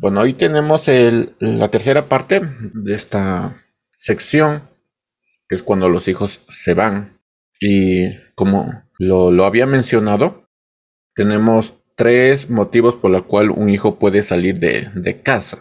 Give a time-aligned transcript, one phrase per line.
[0.00, 0.86] Bueno, hoy tenemos
[1.40, 3.62] la tercera parte de esta
[3.98, 4.62] sección,
[5.46, 7.20] que es cuando los hijos se van.
[7.60, 10.48] Y como lo, había mencionado,
[11.14, 15.58] tenemos tres motivos por los cuales un hijo puede salir de, casa.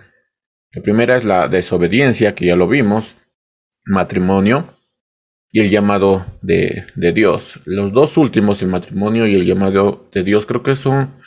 [0.72, 3.18] La primera es la desobediencia, que ya lo vimos,
[3.84, 4.74] matrimonio
[5.52, 7.60] y el llamado de, de, Dios.
[7.66, 11.19] Los dos últimos, el matrimonio y el llamado de Dios, creo que son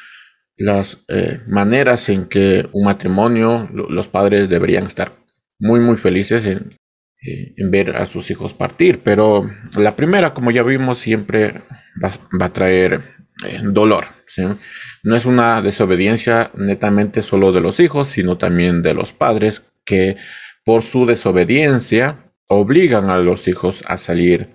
[0.56, 5.16] las eh, maneras en que un matrimonio, los padres deberían estar
[5.58, 6.68] muy, muy felices en,
[7.22, 9.00] eh, en, ver a sus hijos partir.
[9.02, 11.62] Pero la primera, como ya vimos, siempre
[12.02, 12.10] va,
[12.44, 13.02] a traer
[13.46, 14.06] eh, dolor.
[15.02, 20.16] No es una desobediencia netamente solo de los hijos, sino también de los padres que
[20.64, 24.54] por su desobediencia obligan a los hijos a salir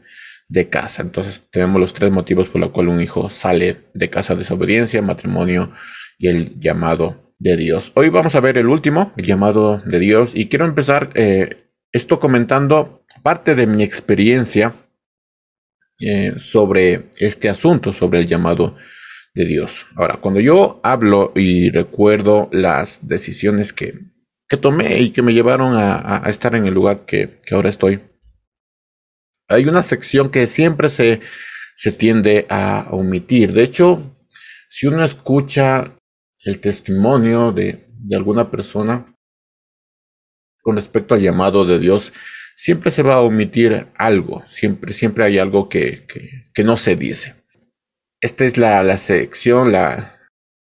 [0.50, 1.02] de casa.
[1.02, 5.72] Entonces tenemos los tres motivos por los cuales un hijo sale de casa, desobediencia, matrimonio
[6.18, 7.92] y el llamado de Dios.
[7.96, 12.20] Hoy vamos a ver el último, el llamado de Dios, y quiero empezar eh, esto
[12.20, 14.74] comentando parte de mi experiencia
[16.00, 18.76] eh, sobre este asunto, sobre el llamado
[19.34, 19.86] de Dios.
[19.96, 24.00] Ahora, cuando yo hablo y recuerdo las decisiones que,
[24.48, 28.00] que tomé y que me llevaron a, estar en el lugar que, que ahora estoy,
[29.48, 31.22] hay una sección que siempre se,
[31.76, 33.54] se tiende a omitir.
[33.54, 34.18] De hecho,
[34.70, 35.96] si uno escucha
[36.44, 39.06] el testimonio de, de, alguna persona
[40.62, 42.14] con respecto al llamado de Dios,
[42.56, 46.06] siempre se va a omitir algo, siempre, siempre hay algo que,
[46.54, 47.36] que, no se dice.
[48.20, 50.20] Esta es la, la sección la,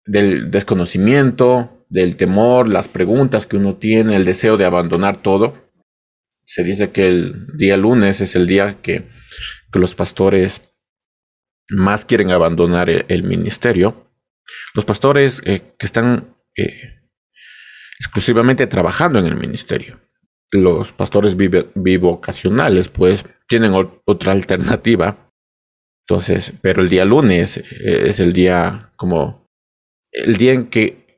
[0.06, 5.65] del desconocimiento, del temor, las preguntas que uno tiene, el deseo de abandonar todo
[6.46, 9.08] se dice que el día lunes es el día que,
[9.74, 10.62] los pastores
[11.68, 14.10] más quieren abandonar el, ministerio.
[14.74, 17.02] Los pastores eh, que están eh,
[18.00, 20.00] exclusivamente trabajando en el ministerio.
[20.50, 23.74] Los pastores bivocacionales, pues, tienen
[24.06, 25.34] otra alternativa.
[26.08, 27.64] Entonces, pero el día lunes eh,
[28.06, 29.46] es el día como
[30.14, 31.16] el día en que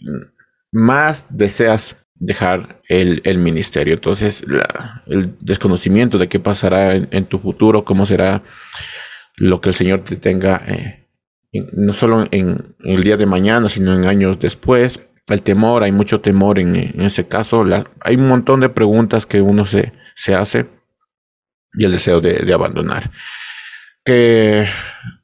[0.72, 3.94] más deseas dejar el, el ministerio.
[3.94, 4.46] Entonces,
[5.08, 8.44] el desconocimiento de qué pasará en, tu futuro, cómo será
[9.36, 11.08] lo que el Señor te tenga, eh,
[11.74, 15.00] no solo en, el día de mañana, sino en años después.
[15.28, 17.64] El temor, hay mucho temor en, ese caso.
[18.02, 20.68] hay un montón de preguntas que uno se, se hace
[21.74, 23.12] y el deseo de, abandonar.
[24.04, 24.68] Que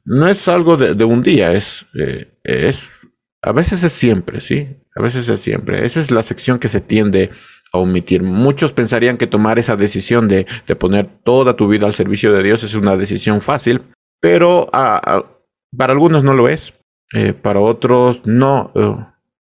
[0.04, 3.06] no es algo de, un día, es, eh, es,
[3.44, 4.68] a veces es siempre, ¿sí?
[4.96, 5.84] A veces es siempre.
[5.84, 7.30] Esa es la sección que se tiende
[7.72, 8.22] a omitir.
[8.22, 10.46] Muchos pensarían que tomar esa decisión de,
[10.78, 13.82] poner toda tu vida al servicio de Dios es una decisión fácil,
[14.18, 16.72] pero para algunos no lo es.
[17.12, 18.96] Eh, para otros no, eh,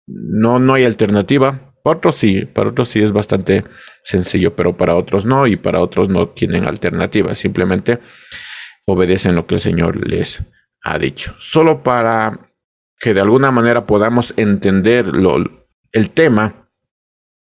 [0.07, 1.75] no, no hay alternativa.
[1.83, 3.65] Para otros sí, para otros sí es bastante
[4.05, 7.35] sencillo, pero para otros no, y para otros no tienen alternativa.
[7.35, 7.99] Simplemente
[8.87, 10.41] obedecen lo que el Señor les
[10.83, 11.35] ha dicho.
[11.39, 12.48] Solo para
[12.99, 15.07] que de alguna manera podamos entender
[15.93, 16.69] el tema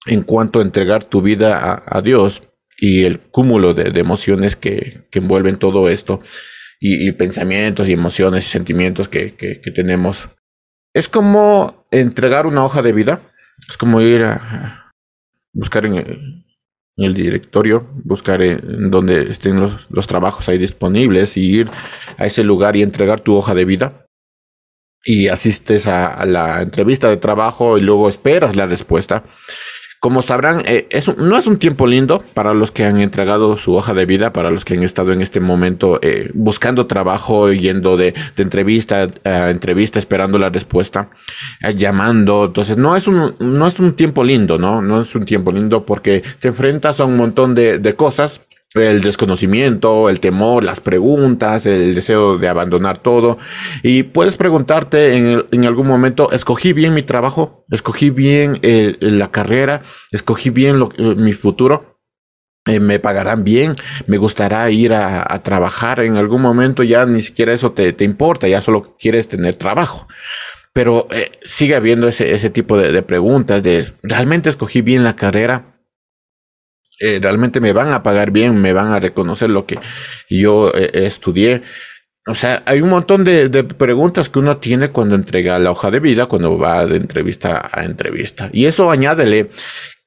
[0.06, 2.44] en cuanto a entregar tu vida a, Dios
[2.80, 6.22] y el cúmulo de, emociones que, envuelven todo esto
[6.80, 9.32] y, pensamientos y emociones y sentimientos que,
[9.76, 10.30] tenemos.
[10.94, 13.22] Es como entregar una hoja de vida,
[13.68, 14.92] es como ir a
[15.54, 16.44] buscar en
[16.98, 21.70] el, directorio, buscar en donde estén los, los trabajos ahí disponibles y ir
[22.18, 24.08] a ese lugar y entregar tu hoja de vida
[25.04, 29.24] y asistes a, la entrevista de trabajo y luego esperas la respuesta.
[30.00, 33.94] Como sabrán, eh, no es un tiempo lindo para los que han entregado su hoja
[33.94, 38.16] de vida, para los que han estado en este momento eh, buscando trabajo, yendo de,
[38.36, 41.12] entrevista a entrevista, esperando la respuesta,
[41.62, 42.46] eh, llamando.
[42.46, 44.82] Entonces, no es, un, no es un tiempo lindo, ¿no?
[44.82, 48.42] No es un tiempo lindo porque te enfrentas a un montón de, de cosas
[48.74, 53.38] el desconocimiento, el temor, las preguntas, el deseo de abandonar todo.
[53.84, 55.18] Y puedes preguntarte
[55.52, 57.66] en, algún momento, ¿escogí bien mi trabajo?
[57.70, 59.82] ¿Escogí bien eh, la carrera?
[60.12, 62.00] ¿Escogí bien eh, mi futuro?
[62.66, 63.76] Eh, ¿Me pagarán bien?
[64.08, 66.00] ¿Me gustará ir a, trabajar?
[66.00, 70.08] En algún momento ya ni siquiera eso te, importa, ya solo quieres tener trabajo.
[70.74, 71.10] Pero
[71.44, 75.71] sigue habiendo ese, ese tipo de, de preguntas de, ¿realmente escogí bien la carrera?
[77.02, 79.80] Eh, realmente me van a pagar bien, me van a reconocer lo que
[80.30, 81.64] yo eh, estudié.
[82.28, 86.00] O sea, hay un montón de, preguntas que uno tiene cuando entrega la hoja de
[86.00, 88.52] vida, cuando va de entrevista a entrevista.
[88.54, 89.50] Y eso añádele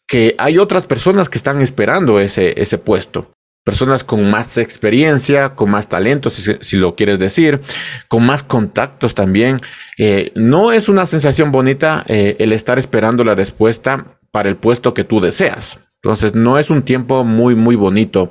[0.06, 3.32] que hay otras personas que están esperando ese, puesto.
[3.64, 7.60] Personas con más experiencia, con más talento, si, lo quieres decir,
[8.06, 9.56] con más contactos también.
[9.98, 15.02] Eh, no es una sensación bonita el estar esperando la respuesta para el puesto que
[15.02, 15.80] tú deseas.
[16.04, 18.30] Entonces no es un tiempo muy, muy bonito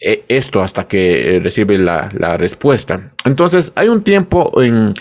[0.00, 3.12] eh, esto hasta que eh, recibe la, respuesta.
[3.24, 4.94] Entonces hay un tiempo en,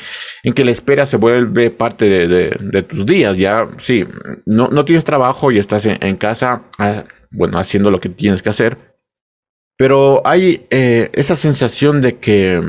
[0.53, 3.39] que la espera se vuelve parte de, tus días.
[3.39, 4.05] Ya, sí,
[4.45, 8.51] no, no tienes trabajo y estás en, casa, ah, bueno, haciendo lo que tienes que
[8.51, 8.77] hacer.
[9.75, 12.61] Pero hay eh, esa sensación de que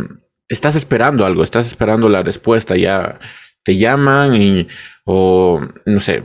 [0.48, 3.20] estás esperando algo, estás esperando la respuesta, ya
[3.62, 4.68] te llaman y,
[5.04, 6.22] o no sé,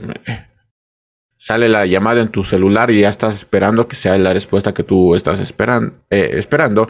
[1.44, 4.82] sale la llamada en tu celular y ya estás esperando que sea la respuesta que
[4.82, 6.88] tú estás eh, esperando.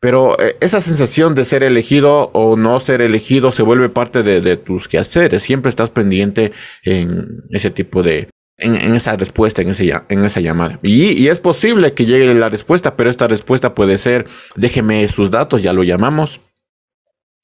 [0.00, 4.56] Pero eh, esa sensación de ser elegido o no ser elegido se vuelve parte de,
[4.56, 5.44] tus quehaceres.
[5.44, 6.50] Siempre estás pendiente
[6.82, 10.80] en ese tipo de, en, esa respuesta, en, ese, en esa llamada.
[10.82, 14.26] Y, y, es posible que llegue la respuesta, pero esta respuesta puede ser,
[14.56, 16.40] déjeme sus datos, ya lo llamamos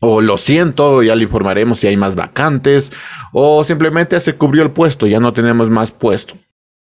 [0.01, 2.93] o lo siento, ya le informaremos si hay más vacantes,
[3.33, 6.35] o simplemente se cubrió el puesto, ya no tenemos más puesto.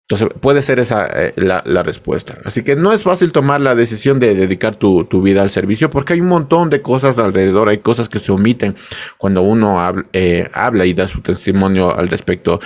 [0.09, 2.37] Entonces puede ser esa eh, la, respuesta.
[2.43, 6.13] Así que no es fácil tomar la decisión de dedicar tu, vida al servicio porque
[6.13, 8.75] hay un montón de cosas alrededor, hay cosas que se omiten
[9.17, 9.79] cuando uno
[10.11, 12.59] eh, habla, y da su testimonio al respecto.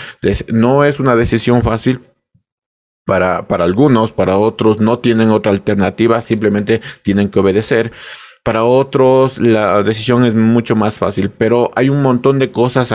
[0.51, 2.01] no es una decisión fácil.
[3.05, 7.93] Para, para algunos, para otros no tienen otra alternativa, simplemente tienen que obedecer.
[8.47, 12.93] Para otros la decisión es mucho más fácil, pero hay un montón de cosas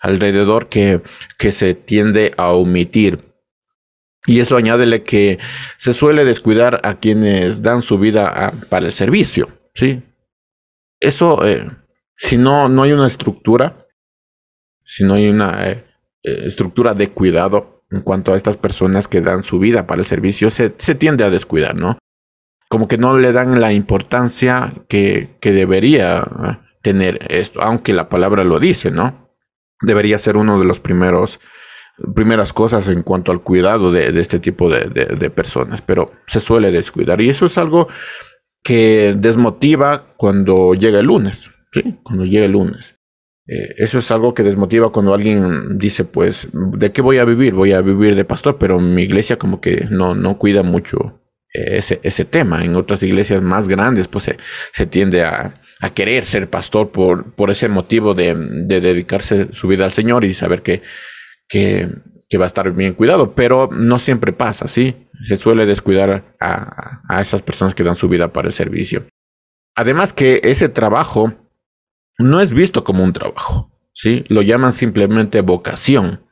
[0.00, 1.00] alrededor que,
[1.38, 3.20] que se tiende a omitir.
[4.26, 5.38] Y eso añádele que
[5.78, 10.02] se suele descuidar a quienes dan su vida para el servicio, ¿sí?
[10.98, 11.70] Eso, eh,
[12.16, 13.86] si no, no hay una estructura,
[14.84, 15.84] si no hay una eh,
[16.24, 20.06] eh, estructura de cuidado en cuanto a estas personas que dan su vida para el
[20.06, 21.98] servicio, se, se tiende a descuidar, ¿no?
[22.72, 26.24] Como que no le dan la importancia que, debería
[26.80, 29.36] tener esto, aunque la palabra lo dice, ¿no?
[29.82, 31.38] Debería ser uno de los primeros
[32.14, 37.20] primeras cosas en cuanto al cuidado de, este tipo de, personas, pero se suele descuidar
[37.20, 37.88] y eso es algo
[38.64, 41.98] que desmotiva cuando llega el lunes, ¿sí?
[42.02, 42.98] Cuando llega el lunes.
[43.46, 47.52] Eh, eso es algo que desmotiva cuando alguien dice, pues, ¿de qué voy a vivir?
[47.52, 51.18] Voy a vivir de pastor, pero mi iglesia como que no, no cuida mucho
[51.52, 52.64] ese, ese tema.
[52.64, 54.34] En otras iglesias más grandes, pues
[54.72, 55.52] se, tiende a,
[55.94, 60.62] querer ser pastor por, por ese motivo de, dedicarse su vida al Señor y saber
[60.62, 60.82] que,
[61.48, 61.88] que,
[62.38, 65.08] va a estar bien cuidado, pero no siempre pasa, ¿sí?
[65.22, 69.06] Se suele descuidar a, a esas personas que dan su vida para el servicio.
[69.74, 71.34] Además que ese trabajo
[72.18, 74.24] no es visto como un trabajo, ¿sí?
[74.28, 76.26] Lo llaman simplemente vocación.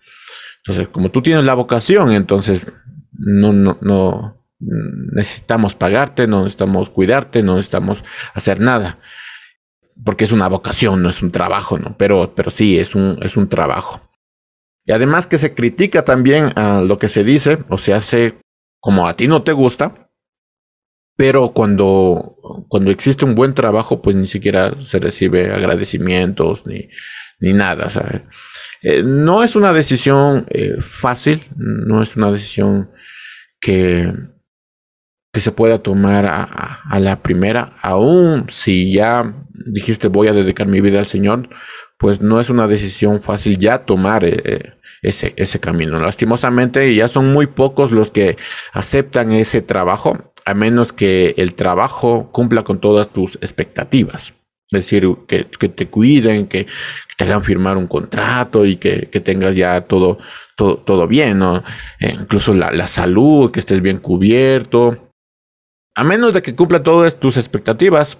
[0.65, 2.67] Entonces, como tú tienes la vocación, entonces
[3.13, 8.05] no, no, no, necesitamos pagarte, no necesitamos cuidarte, no necesitamos
[8.35, 8.99] hacer nada.
[10.05, 11.97] Porque es una vocación, no es un trabajo, ¿no?
[11.99, 14.01] Pero, pero sí, es un, es un trabajo.
[14.85, 18.41] Y además que se critica también a lo que se dice o se hace
[18.81, 20.11] como a ti no te gusta,
[21.17, 22.35] pero cuando,
[22.69, 26.89] cuando existe un buen trabajo, pues ni siquiera se recibe agradecimientos ni,
[27.41, 27.89] ni nada.
[28.81, 32.91] Eh, no es una decisión eh, fácil, no es una decisión
[33.61, 34.11] que,
[35.33, 40.81] que se pueda tomar a, la primera, aún si ya dijiste voy a dedicar mi
[40.81, 41.49] vida al Señor,
[41.99, 44.63] pues no es una decisión fácil ya tomar eh, eh,
[45.03, 46.01] ese, ese camino.
[46.01, 48.37] Lastimosamente ya son muy pocos los que
[48.73, 54.35] aceptan ese trabajo, a menos que el trabajo cumpla con todas tus expectativas.
[54.73, 56.67] Es decir, que, te cuiden, que,
[57.17, 60.19] te hagan firmar un contrato y que, tengas ya todo,
[60.57, 61.41] todo, todo bien.
[61.99, 65.10] E incluso la, la salud, que estés bien cubierto,
[66.01, 68.17] a menos de que cumpla todas tus expectativas,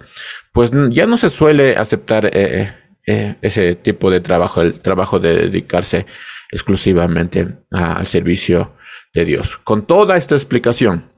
[0.53, 2.75] pues ya no se suele aceptar eh, eh,
[3.07, 6.05] eh, ese tipo de trabajo, el trabajo de dedicarse
[6.51, 8.75] exclusivamente al servicio
[9.15, 9.57] de Dios.
[9.57, 11.09] Con toda esta explicación,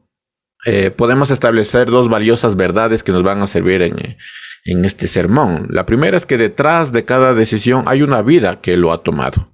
[0.96, 4.16] podemos establecer dos valiosas verdades que nos van a servir en,
[4.64, 5.68] en este sermón.
[5.70, 9.50] La primera es que detrás de cada decisión hay una vida que lo ha tomado.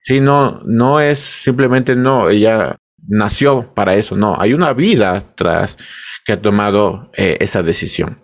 [0.00, 5.78] Si no, no es simplemente no, ella nació para eso, no, hay una vida tras
[6.24, 8.22] que ha tomado eh, esa decisión.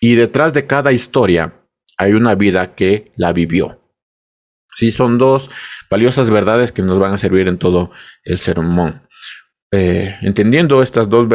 [0.00, 1.66] Y detrás de cada historia
[1.98, 3.80] hay una vida que la vivió.
[4.74, 5.50] Sí, son dos
[5.90, 7.90] valiosas verdades que nos van a servir en todo
[8.24, 9.06] el sermón.
[9.72, 11.28] Eh, entendiendo estas dos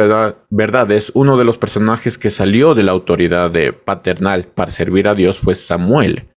[0.50, 3.52] verdades, uno de los personajes que salió de la autoridad
[3.84, 6.30] paternal para servir a Dios fue Samuel.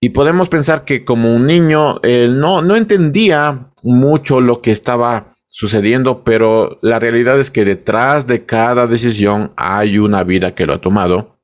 [0.00, 6.24] Y podemos pensar que como un niño no, no entendía mucho lo que estaba sucediendo,
[6.24, 10.80] pero la realidad es que detrás de cada decisión hay una vida que lo ha
[10.80, 11.38] tomado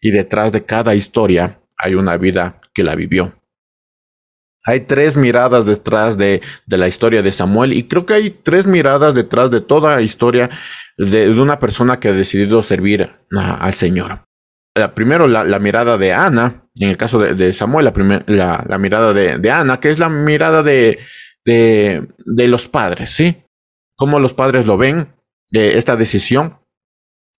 [0.00, 3.34] y detrás de cada historia hay una vida que la vivió.
[4.64, 9.14] hay tres miradas detrás de, la historia de Samuel y creo que hay tres miradas
[9.14, 10.48] detrás de toda la historia
[10.96, 14.24] de, una persona que ha decidido servir al Señor.
[14.74, 17.92] La, primero, la, mirada de Ana, en el caso de, Samuel,
[18.26, 21.00] la, la, mirada de, Ana, que es la mirada de,
[21.44, 23.44] de, los padres, ¿sí?
[23.96, 25.14] Cómo los padres lo ven,
[25.50, 26.58] de esta decisión.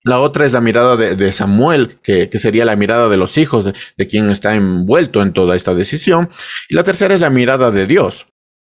[0.04, 4.08] La otra es la mirada de, Samuel, que, sería la mirada de los hijos, de,
[4.08, 6.30] quien está envuelto en toda esta decisión.
[6.70, 8.28] Y la tercera es la mirada de Dios.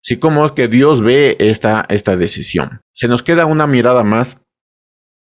[0.01, 2.82] Sí, cómo es que Dios ve esta, esta decisión.
[2.94, 4.41] Se nos queda una mirada más,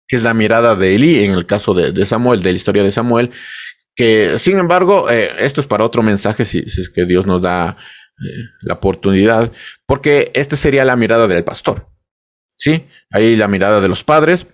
[0.06, 2.90] que es la mirada de Eli, en el caso de, Samuel, de la historia de
[2.90, 3.30] Samuel,
[3.96, 7.78] que sin embargo, eh, esto es para otro mensaje, si, es que Dios nos da
[8.60, 9.52] la oportunidad,
[9.86, 11.88] porque esta sería la mirada del pastor.
[12.56, 14.48] Sí, ahí la mirada de los padres,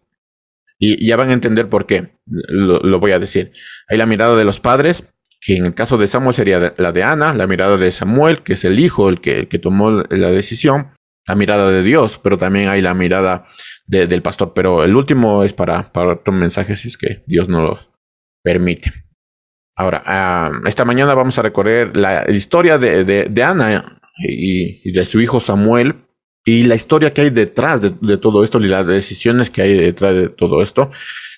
[0.78, 3.52] y ya van a entender por qué, lo, voy a decir.
[3.88, 7.02] Hay la mirada de los padres, que en el caso de Samuel sería la de
[7.02, 10.94] Ana, la mirada de Samuel, que es el hijo, el que, que tomó la decisión,
[11.26, 13.46] la mirada de Dios, pero también hay la mirada
[13.86, 14.52] del pastor.
[14.54, 17.78] Pero el último es para, para otro mensaje, si es que Dios nos lo
[18.42, 18.92] permite.
[19.76, 25.20] Ahora, ah, esta mañana vamos a recorrer la historia de, de, Ana y, de su
[25.20, 25.96] hijo Samuel,
[26.44, 30.14] y la historia que hay detrás de, todo esto y las decisiones que hay detrás
[30.14, 30.90] de todo esto,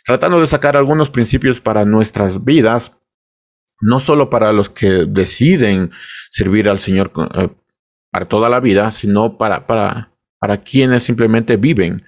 [0.05, 2.93] tratando de sacar algunos principios para nuestras vidas,
[3.81, 5.90] no solo para los que deciden
[6.31, 7.49] servir al Señor eh,
[8.11, 12.02] para toda la vida, sino para, para, para quienes simplemente viven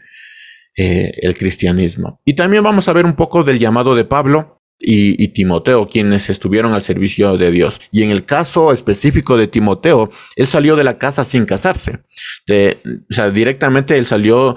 [0.76, 2.20] eh, el cristianismo.
[2.24, 6.72] Y también vamos a ver un poco del llamado de Pablo y, Timoteo, quienes estuvieron
[6.72, 7.80] al servicio de Dios.
[7.90, 12.00] Y en el caso específico de Timoteo, él salió de la casa sin casarse.
[12.48, 14.56] o sea, directamente él salió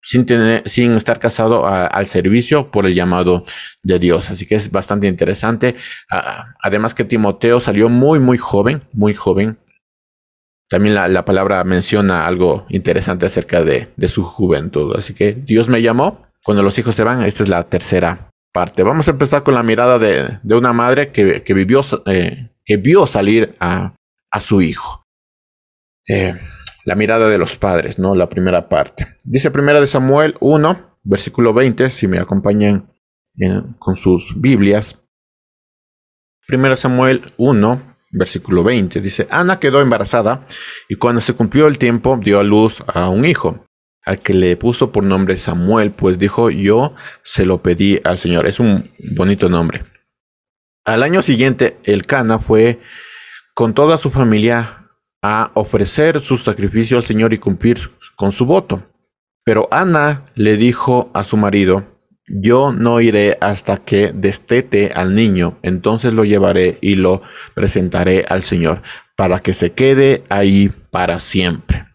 [0.00, 3.44] sin, tener, sin estar casado al servicio por el llamado
[3.82, 4.30] de Dios.
[4.30, 5.76] Así que es bastante interesante.
[6.62, 9.58] además que Timoteo salió muy, muy joven, muy joven.
[10.70, 14.94] También la, palabra menciona algo interesante acerca de, de su juventud.
[14.96, 16.24] Así que Dios me llamó.
[16.44, 18.27] Cuando los hijos se van, esta es la tercera
[18.84, 23.54] Vamos a empezar con la mirada de, una madre que, vivió, eh, que vio salir
[23.60, 23.94] a,
[24.40, 25.04] su hijo.
[26.08, 26.34] Eh,
[26.84, 28.14] la mirada de los padres, ¿no?
[28.14, 29.18] La primera parte.
[29.22, 32.92] Dice primera de Samuel 1, versículo 20, si me acompañan
[33.78, 34.96] con sus Biblias.
[36.46, 39.00] Primera Samuel 1, versículo 20.
[39.00, 40.46] Dice, Ana quedó embarazada
[40.88, 43.67] y cuando se cumplió el tiempo dio a luz a un hijo
[44.08, 48.46] al que le puso por nombre Samuel, pues dijo, yo se lo pedí al Señor.
[48.46, 49.84] Es un bonito nombre.
[50.86, 52.80] Al año siguiente, el Cana fue
[53.54, 54.78] con toda su familia
[55.22, 57.80] a ofrecer su sacrificio al Señor y cumplir
[58.16, 58.82] con su voto.
[59.44, 61.84] Pero Ana le dijo a su marido,
[62.28, 67.20] yo no iré hasta que destete al niño, entonces lo llevaré y lo
[67.52, 68.80] presentaré al Señor,
[69.18, 71.87] para que se quede ahí para siempre.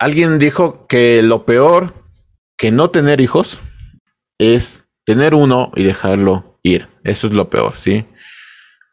[0.00, 1.94] Alguien dijo que lo peor
[2.56, 3.60] que no tener hijos
[4.38, 6.88] es tener uno y dejarlo ir.
[7.02, 8.06] Eso es lo peor, ¿sí?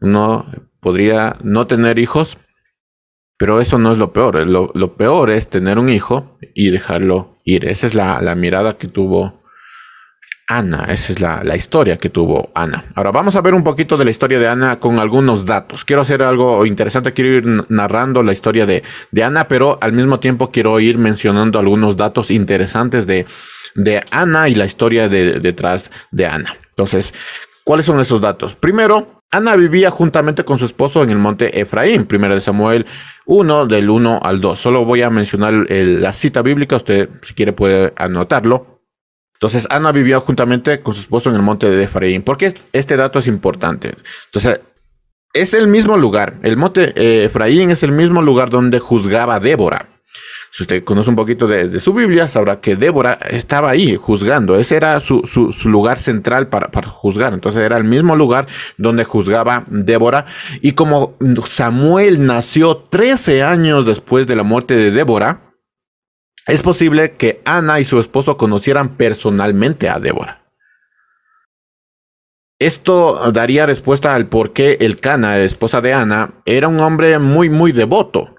[0.02, 2.40] Uno podría no tener hijos,
[3.38, 4.50] pero eso no es lo peor.
[4.50, 7.66] Lo, peor es tener un hijo y dejarlo ir.
[7.66, 9.44] Esa es la, la mirada que tuvo
[10.48, 12.86] Ana, esa es la, historia que tuvo Ana.
[12.94, 15.86] Ahora vamos a ver un poquito de la historia de Ana con algunos datos.
[15.86, 18.84] Quiero hacer algo interesante, quiero ir narrando la historia de,
[19.24, 23.25] Ana, pero al mismo tiempo quiero ir mencionando algunos datos interesantes de,
[23.74, 26.56] de Ana y la historia detrás de Ana.
[26.70, 27.14] Entonces,
[27.64, 28.56] ¿cuáles son esos datos?
[28.56, 32.86] Primero, Ana vivía juntamente con su esposo en el monte Efraín, primero de Samuel
[33.25, 34.60] 1, del 1 al 2.
[34.60, 38.75] Solo voy a mencionar la cita bíblica, usted si quiere puede anotarlo.
[39.46, 42.24] Entonces, Ana vivió juntamente con su esposo en el monte de Efraín.
[42.24, 43.94] ¿Por qué este dato es importante?
[44.25, 44.60] Entonces,
[45.34, 46.40] es el mismo lugar.
[46.42, 49.88] El monte eh, Efraín es el mismo lugar donde juzgaba Débora.
[50.50, 54.58] Si usted conoce un poquito de, su Biblia, sabrá que Débora estaba ahí juzgando.
[54.58, 55.22] Ese era su,
[55.66, 57.32] lugar central para, para, juzgar.
[57.32, 58.48] Entonces era el mismo lugar
[58.80, 60.25] donde juzgaba Débora.
[60.62, 65.45] Y como Samuel nació 13 años después de la muerte de Débora,
[66.48, 70.44] es posible que Ana y su esposo conocieran personalmente a Débora.
[72.60, 77.50] Esto daría respuesta al por qué el Cana, esposa de Ana, era un hombre muy
[77.50, 78.35] muy devoto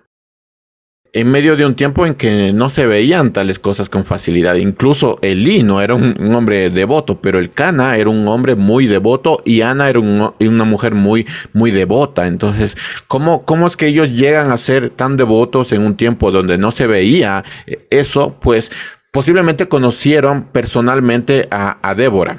[1.12, 4.56] en medio de un tiempo en que no se veían tales cosas con facilidad.
[4.56, 9.42] Incluso Elí no era un, hombre devoto, pero el Cana era un hombre muy devoto
[9.44, 12.26] y Ana era una mujer muy, muy devota.
[12.26, 12.76] Entonces,
[13.08, 16.70] ¿cómo, ¿cómo es que ellos llegan a ser tan devotos en un tiempo donde no
[16.72, 17.44] se veía
[17.90, 18.36] eso?
[18.40, 18.70] Pues
[19.12, 22.38] posiblemente conocieron personalmente a, a Débora.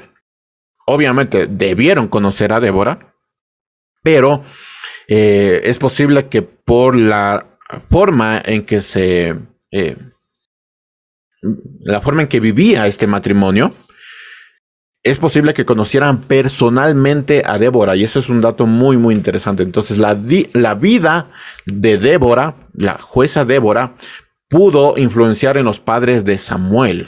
[0.85, 3.13] Obviamente debieron conocer a Débora,
[4.03, 4.43] pero
[5.07, 7.46] eh, es posible que por la
[7.89, 9.35] forma en que se...
[9.71, 9.97] Eh,
[11.81, 13.71] la forma en que vivía este matrimonio,
[15.03, 19.63] es posible que conocieran personalmente a Débora y eso es un dato muy muy interesante.
[19.63, 20.17] Entonces la,
[20.53, 21.31] la vida
[21.65, 23.95] de Débora, la jueza Débora,
[24.49, 27.07] pudo influenciar en los padres de Samuel.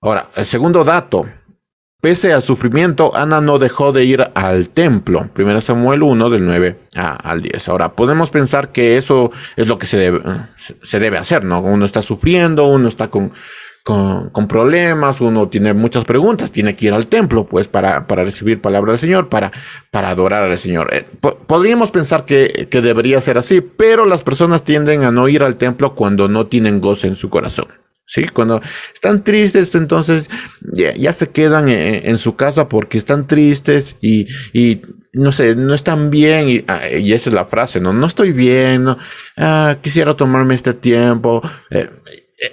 [0.00, 1.28] Ahora, el segundo dato.
[2.02, 5.30] Pese al sufrimiento, Ana no dejó de ir al templo.
[5.34, 7.68] Primero Samuel 1, del 9 al 10.
[7.68, 10.20] Ahora, podemos pensar que eso es lo que se debe,
[10.56, 11.60] se debe hacer, ¿no?
[11.60, 13.30] Uno está sufriendo, uno está con,
[13.84, 18.60] con, problemas, uno tiene muchas preguntas, tiene que ir al templo, pues, para, para recibir
[18.60, 19.52] palabra del Señor, para,
[19.92, 20.92] para adorar al Señor.
[20.92, 21.06] Eh,
[21.46, 25.54] podríamos pensar que, que, debería ser así, pero las personas tienden a no ir al
[25.54, 27.66] templo cuando no tienen gozo en su corazón.
[28.12, 28.60] Sí, cuando
[28.92, 30.28] están tristes, entonces
[30.74, 34.82] ya, se quedan en, su casa porque están tristes y, y
[35.14, 37.94] no sé, no están bien, y, ah, esa es la frase, ¿no?
[37.94, 38.86] No estoy bien.
[39.38, 41.40] Ah, quisiera tomarme este tiempo.
[41.70, 41.88] Eh,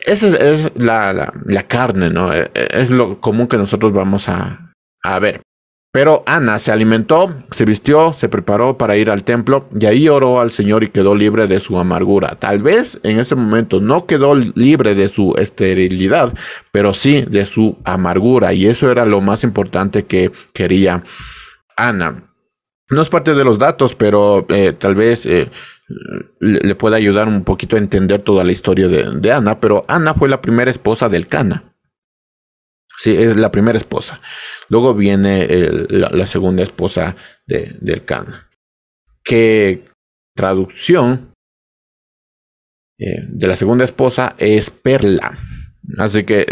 [0.05, 1.33] esa es, la,
[1.67, 2.33] carne, ¿no?
[2.33, 4.73] E, e, es lo común que nosotros vamos a,
[5.03, 5.41] a ver.
[5.91, 10.39] Pero Ana se alimentó, se vistió, se preparó para ir al templo y ahí oró
[10.39, 12.35] al Señor y quedó libre de su amargura.
[12.35, 16.31] Tal vez en ese momento no quedó libre de su esterilidad,
[16.71, 21.01] pero sí de su amargura y eso era lo más importante que quería
[21.75, 22.23] Ana.
[22.91, 25.49] No es parte de los datos, pero eh, tal vez eh,
[26.39, 30.29] le, pueda ayudar un poquito a entender toda la historia de, Ana, pero Ana fue
[30.29, 31.63] la primera esposa del Cana.
[32.99, 34.19] Sí, es la primera esposa.
[34.67, 35.47] Luego viene
[35.87, 37.15] la, segunda esposa
[37.47, 38.49] de, del Cana.
[39.23, 39.85] Que
[40.35, 41.31] traducción
[42.99, 45.39] eh, de la segunda esposa es Perla.
[45.97, 46.45] Así que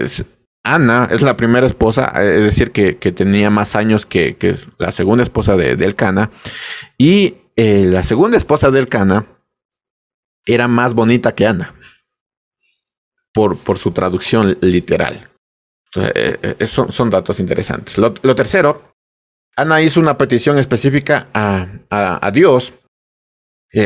[0.64, 4.38] Ana es la primera esposa, es decir, que, tenía más años que,
[4.78, 6.32] la segunda esposa de, del Cana.
[6.98, 9.26] Y eh, la segunda esposa del Cana
[10.46, 11.76] era más bonita que Ana,
[13.34, 15.30] por, por su traducción literal.
[15.96, 17.98] Eh, eh, son, datos interesantes.
[17.98, 18.94] Lo, tercero,
[19.56, 22.74] Ana hizo una petición específica a, Dios.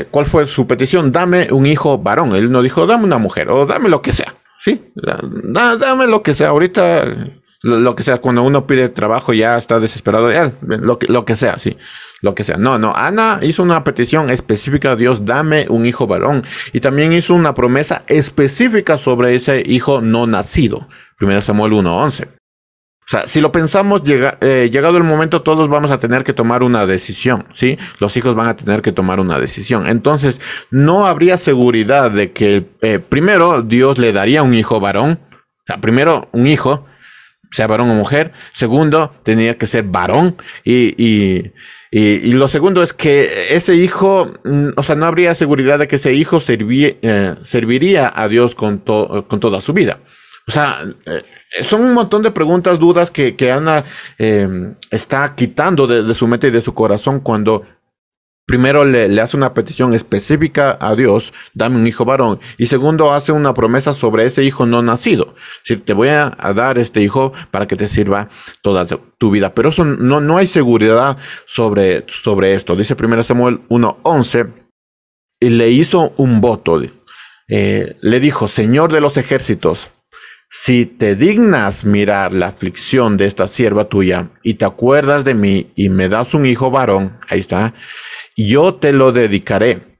[0.09, 1.11] ¿Cuál fue su petición?
[1.11, 2.35] Dame un hijo varón.
[2.35, 4.35] Él no dijo, dame una mujer o dame lo que sea.
[4.59, 6.49] Sí, dame lo que sea.
[6.49, 7.05] Ahorita
[7.63, 11.59] lo, que sea, cuando uno pide trabajo ya está desesperado, lo, que, lo que sea,
[11.59, 11.77] sí,
[12.21, 12.57] lo que sea.
[12.57, 16.43] No, no, Ana hizo una petición específica a Dios, dame un hijo varón.
[16.73, 20.87] Y también hizo una promesa específica sobre ese hijo no nacido.
[21.21, 22.27] 1 Samuel 1.11.
[22.27, 26.31] O sea, si lo pensamos, llega, eh, llegado el momento, todos vamos a tener que
[26.31, 27.77] tomar una decisión, ¿sí?
[27.99, 29.87] Los hijos van a tener que tomar una decisión.
[29.87, 35.63] Entonces, no habría seguridad de que eh, primero Dios le daría un hijo varón, o
[35.67, 36.85] sea, primero un hijo,
[37.51, 38.31] sea varón o mujer.
[38.53, 40.37] Segundo, tenía que ser varón.
[40.63, 41.51] Y, y,
[41.91, 45.97] y, lo segundo es que ese hijo, mm, o sea, no habría seguridad de que
[45.97, 49.99] ese hijo eh, serviría a Dios con, con toda su vida.
[50.51, 51.23] O sea, eh,
[51.63, 53.85] son un montón de preguntas, dudas que, que Ana
[54.19, 57.63] eh, está quitando de, su mente y de su corazón cuando
[58.45, 62.41] Primero le, hace una petición específica a Dios, dame un hijo varón.
[62.57, 65.35] Y segundo, hace una promesa sobre ese hijo no nacido.
[65.63, 68.27] Si te voy a, dar este hijo para que te sirva
[68.61, 68.85] toda
[69.17, 69.53] tu vida.
[69.53, 72.75] Pero eso no, no hay seguridad sobre, sobre esto.
[72.75, 74.51] Dice 1 Samuel 1.11.
[75.39, 76.81] Y le hizo un voto.
[77.47, 79.91] Eh, le dijo, Señor de los ejércitos,
[80.53, 85.71] si te dignas mirar la aflicción de esta sierva tuya y te acuerdas de mí
[85.75, 87.73] y me das un hijo varón, ahí está,
[88.35, 89.97] yo te lo dedicaré,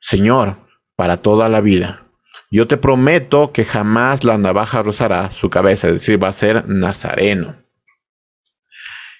[0.00, 0.56] Señor,
[0.96, 2.08] para toda la vida.
[2.50, 6.68] Yo te prometo que jamás la navaja rozará su cabeza, es decir, va a ser
[6.68, 7.62] nazareno.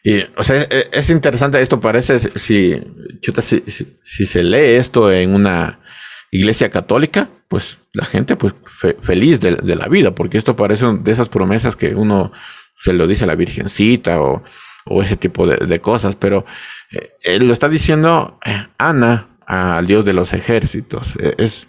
[0.03, 2.75] Y, o sea, e, es, interesante esto, parece, si,
[4.03, 5.79] si, se lee esto en una
[6.33, 8.55] iglesia católica, pues la gente, pues
[9.01, 12.33] feliz de, la vida, porque esto parece de esas promesas que uno
[12.75, 14.43] se lo dice a la Virgencita o,
[15.01, 16.45] ese tipo de, cosas, pero
[16.91, 21.15] eh, lo está diciendo eh, Ana al Dios de los ejércitos.
[21.21, 21.69] Eh, es,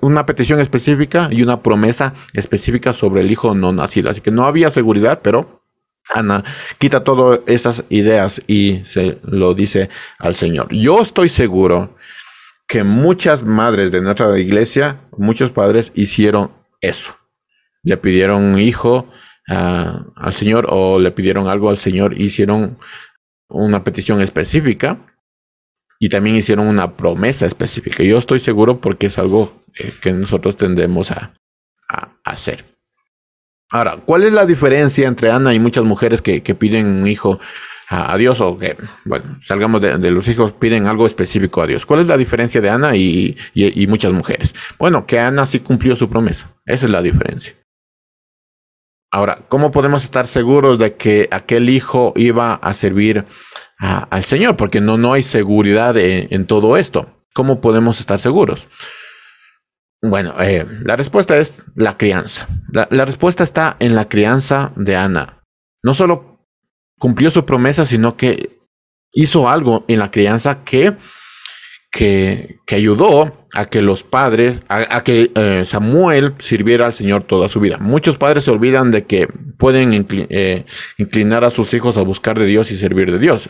[0.00, 4.10] una petición específica y una promesa específica sobre el hijo no nacido.
[4.10, 5.62] Así que no había seguridad, pero
[6.12, 6.42] Ana
[6.78, 10.74] quita todas esas ideas y se lo dice al Señor.
[10.74, 11.94] Yo estoy seguro
[12.72, 17.14] que muchas madres de nuestra iglesia, muchos padres hicieron eso.
[17.82, 19.10] Le pidieron un hijo
[19.46, 22.78] ah, al Señor o le pidieron algo al Señor, hicieron
[23.50, 25.04] una petición específica
[25.98, 28.04] y también hicieron una promesa específica.
[28.04, 31.34] Yo estoy seguro porque es algo eh, que nosotros tendemos a,
[32.24, 32.64] hacer.
[33.70, 37.38] Ahora, ¿cuál es la diferencia entre Ana y muchas mujeres que, piden un hijo
[37.92, 38.74] a, Dios o que,
[39.04, 41.84] bueno, salgamos de, los hijos, piden algo específico a Dios.
[41.84, 43.36] ¿Cuál es la diferencia de Ana y,
[43.88, 44.54] muchas mujeres?
[44.78, 46.50] Bueno, que Ana sí cumplió su promesa.
[46.64, 47.54] Esa es la diferencia.
[49.10, 53.26] Ahora, ¿cómo podemos estar seguros de que aquel hijo iba a servir
[53.78, 54.56] al Señor?
[54.56, 57.18] Porque no, no hay seguridad en, todo esto.
[57.34, 58.68] ¿Cómo podemos estar seguros?
[60.00, 62.48] Bueno, eh, la respuesta es la crianza.
[62.70, 65.42] la respuesta está en la crianza de Ana.
[65.82, 66.31] No solo
[67.02, 68.60] cumplió su promesa, sino que
[69.12, 70.94] hizo algo en la crianza que,
[71.90, 77.58] que, ayudó a que los padres, a, que eh, Samuel sirviera al Señor toda su
[77.58, 77.78] vida.
[77.78, 79.26] Muchos padres se olvidan de que
[79.58, 80.64] pueden eh,
[80.96, 83.48] inclinar a sus hijos a buscar de Dios y servir de Dios.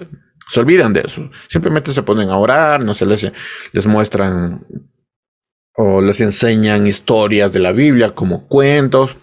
[0.48, 1.28] Se olvidan de eso.
[1.50, 3.30] Simplemente se ponen a orar, no se les,
[3.70, 4.66] les muestran
[5.74, 9.18] o les enseñan historias de la Biblia como cuentos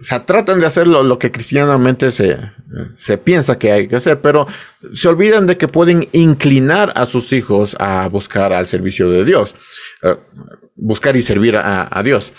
[0.00, 2.38] o sea, tratan de hacer lo, que cristianamente se,
[2.96, 4.46] se, piensa que hay que hacer, pero
[4.94, 9.54] se olvidan de que pueden inclinar a sus hijos a buscar al servicio de Dios,
[10.02, 10.16] eh,
[10.74, 12.32] buscar y servir a, Dios.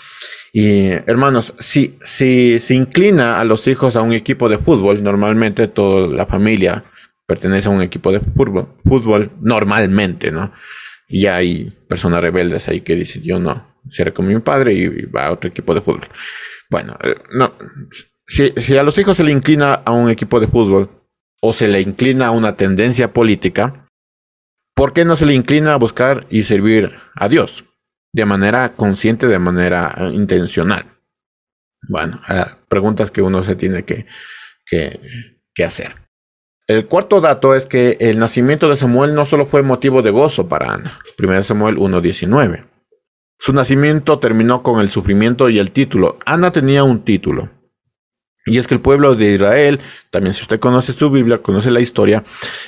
[0.52, 5.68] Y hermanos, si, si se inclina a los hijos a un equipo de fútbol, normalmente
[5.68, 6.82] toda la familia
[7.26, 10.52] pertenece a un equipo de fútbol, fútbol normalmente, ¿no?
[11.08, 15.26] Y hay personas rebeldes ahí que dicen, yo no, seré como mi padre y va
[15.26, 16.08] a otro equipo de fútbol.
[16.72, 17.52] Bueno, eh, no.
[18.26, 20.90] Si, a los hijos se le inclina a un equipo de fútbol
[21.42, 23.86] o se le inclina a una tendencia política,
[24.74, 27.66] ¿por qué no se le inclina a buscar y servir a Dios?
[28.14, 30.86] De manera consciente, de manera eh, intencional.
[31.90, 34.06] Bueno, eh, preguntas que uno se tiene que,
[34.64, 35.94] que, hacer.
[36.66, 40.48] El cuarto dato es que el nacimiento de Samuel no solo fue motivo de gozo
[40.48, 41.00] para Ana.
[41.18, 42.71] 1 Samuel 1.19.
[43.42, 46.16] Su nacimiento terminó con el sufrimiento y el título.
[46.24, 47.50] Ana tenía un título.
[48.46, 51.80] Y es que el pueblo de Israel, también si usted conoce su Biblia, conoce la
[51.80, 52.22] historia,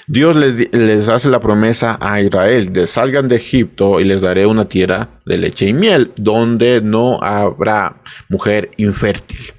[0.08, 4.68] Dios les, hace la promesa a Israel de salgan de Egipto y les daré una
[4.68, 9.52] tierra de leche y miel, donde no habrá mujer infértil.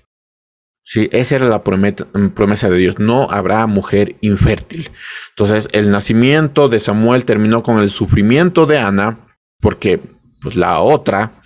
[0.83, 4.89] Sí, esa era la promesa de Dios, no habrá mujer infértil.
[5.29, 9.25] Entonces, el nacimiento de Samuel terminó con el sufrimiento de Ana,
[9.61, 10.01] porque
[10.45, 11.41] pues la otra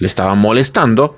[0.00, 1.16] le estaba molestando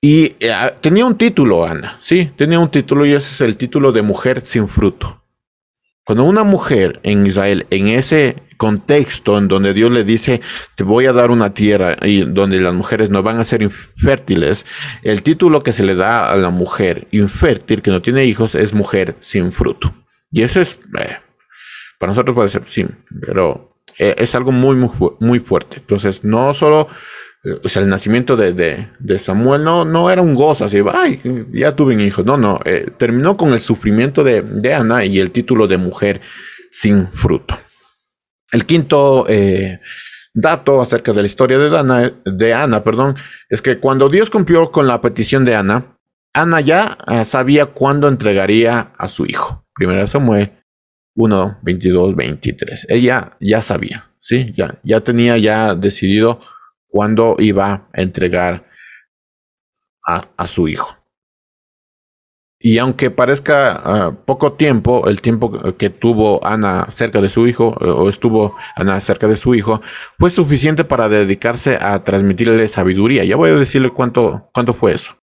[0.00, 3.92] y eh, tenía un título, Ana, sí, tenía un título y ese es el título
[3.92, 5.22] de mujer sin fruto.
[6.02, 10.40] Cuando una mujer en Israel, en ese contexto en donde Dios le dice,
[10.76, 14.64] te voy a dar una tierra y donde las mujeres no van a ser infértiles,
[15.02, 18.72] el título que se le da a la mujer infértil que no tiene hijos es
[18.72, 19.94] mujer sin fruto.
[20.32, 21.18] Y eso es, eh,
[21.98, 22.86] para nosotros puede ser, sí,
[23.26, 24.90] pero eh, es algo muy, muy,
[25.20, 25.76] muy fuerte.
[25.78, 26.88] Entonces, no solo
[27.44, 28.88] eh, el nacimiento de,
[29.18, 31.20] Samuel no, no era un gozo, así, ay,
[31.52, 32.22] ya tuve un hijo.
[32.22, 36.22] No, no, eh, terminó con el sufrimiento de, Ana y el título de mujer
[36.70, 37.58] sin fruto.
[38.52, 39.26] El quinto
[40.32, 43.16] dato acerca de la historia de, Ana, de Ana perdón,
[43.48, 45.98] es que cuando Dios cumplió con la petición de Ana,
[46.32, 49.66] Ana ya sabía cuándo entregaría a su hijo.
[49.74, 50.59] Primero Samuel
[51.14, 52.86] 1, 22, 23.
[52.88, 54.52] Ella ya sabía, ¿sí?
[54.56, 56.40] Ya, ya tenía ya decidido
[56.88, 58.66] cuándo iba a entregar
[60.04, 60.96] a, su hijo.
[62.58, 67.68] Y aunque parezca ah, poco tiempo, el tiempo que tuvo Ana cerca de su hijo,
[67.68, 69.80] o estuvo Ana cerca de su hijo,
[70.18, 73.24] fue suficiente para dedicarse a transmitirle sabiduría.
[73.24, 75.16] Ya voy a decirle cuánto, cuánto fue eso.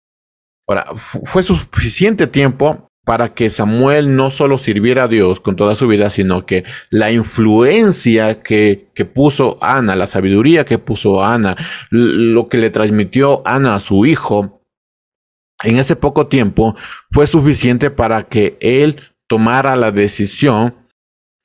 [0.67, 5.87] Ahora, fue suficiente tiempo para que Samuel no solo sirviera a Dios con toda su
[5.87, 11.55] vida, sino que la influencia que, que, puso Ana, la sabiduría que puso Ana,
[11.91, 14.61] lo que le transmitió Ana a su hijo,
[15.63, 16.75] en ese poco tiempo
[17.11, 20.75] fue suficiente para que él tomara la decisión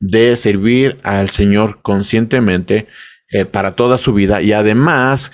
[0.00, 2.88] de servir al Señor conscientemente
[3.30, 4.42] eh, para toda su vida.
[4.42, 5.30] Y además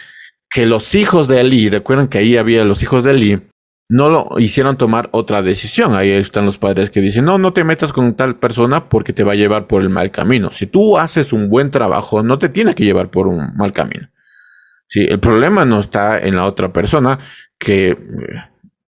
[0.50, 3.42] que los hijos de Eli, recuerden que ahí había los hijos de Eli,
[3.88, 5.94] no lo hicieron tomar otra decisión.
[5.94, 9.24] Ahí están los padres que dicen, no, no te metas con tal persona porque te
[9.24, 10.52] va a llevar por el mal camino.
[10.52, 14.08] Si tú haces un buen trabajo, no te tiene que llevar por un mal camino.
[14.86, 17.18] Si el problema no está en la otra persona
[17.58, 17.96] que,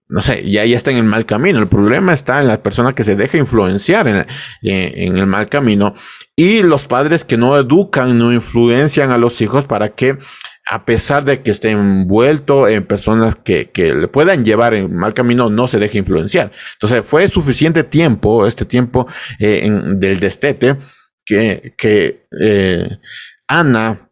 [0.09, 1.59] no sé, ya, ya está en el mal camino.
[1.59, 4.25] El problema está en la persona que se deja influenciar en,
[4.61, 5.93] en el mal camino
[6.35, 10.17] y los padres que no educan, no influencian a los hijos para que
[10.65, 15.49] a pesar de que esté envuelto en personas que, le puedan llevar en mal camino,
[15.49, 16.51] no se deje influenciar.
[16.73, 19.07] Entonces fue suficiente tiempo, este tiempo
[19.39, 20.77] eh, del destete,
[21.25, 22.99] que, que eh,
[23.47, 24.09] Ana,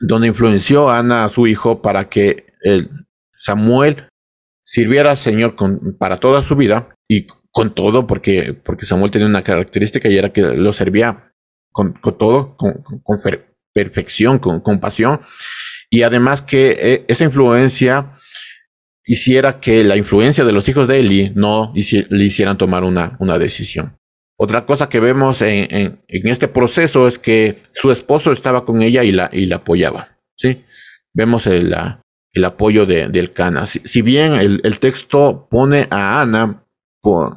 [0.00, 2.46] donde influenció Ana a su hijo para que
[3.36, 4.08] Samuel
[4.64, 5.54] sirviera al Señor
[5.98, 10.32] para toda su vida y con todo, porque, porque Samuel tenía una característica y era
[10.32, 11.32] que lo servía
[11.70, 12.82] con, todo, con,
[13.72, 15.20] perfección, con, compasión.
[15.90, 18.16] Y además que eh, esa influencia
[19.04, 23.38] hiciera que la influencia de los hijos de Eli no le hicieran tomar una, una
[23.38, 23.98] decisión.
[24.36, 29.12] Otra cosa que vemos en, este proceso es que su esposo estaba con ella y
[29.12, 30.18] la, y la apoyaba.
[30.36, 30.64] ¿sí?
[31.12, 31.74] Vemos el,
[32.32, 33.66] el apoyo de, del Cana.
[33.66, 36.64] Si, bien el, texto pone a Ana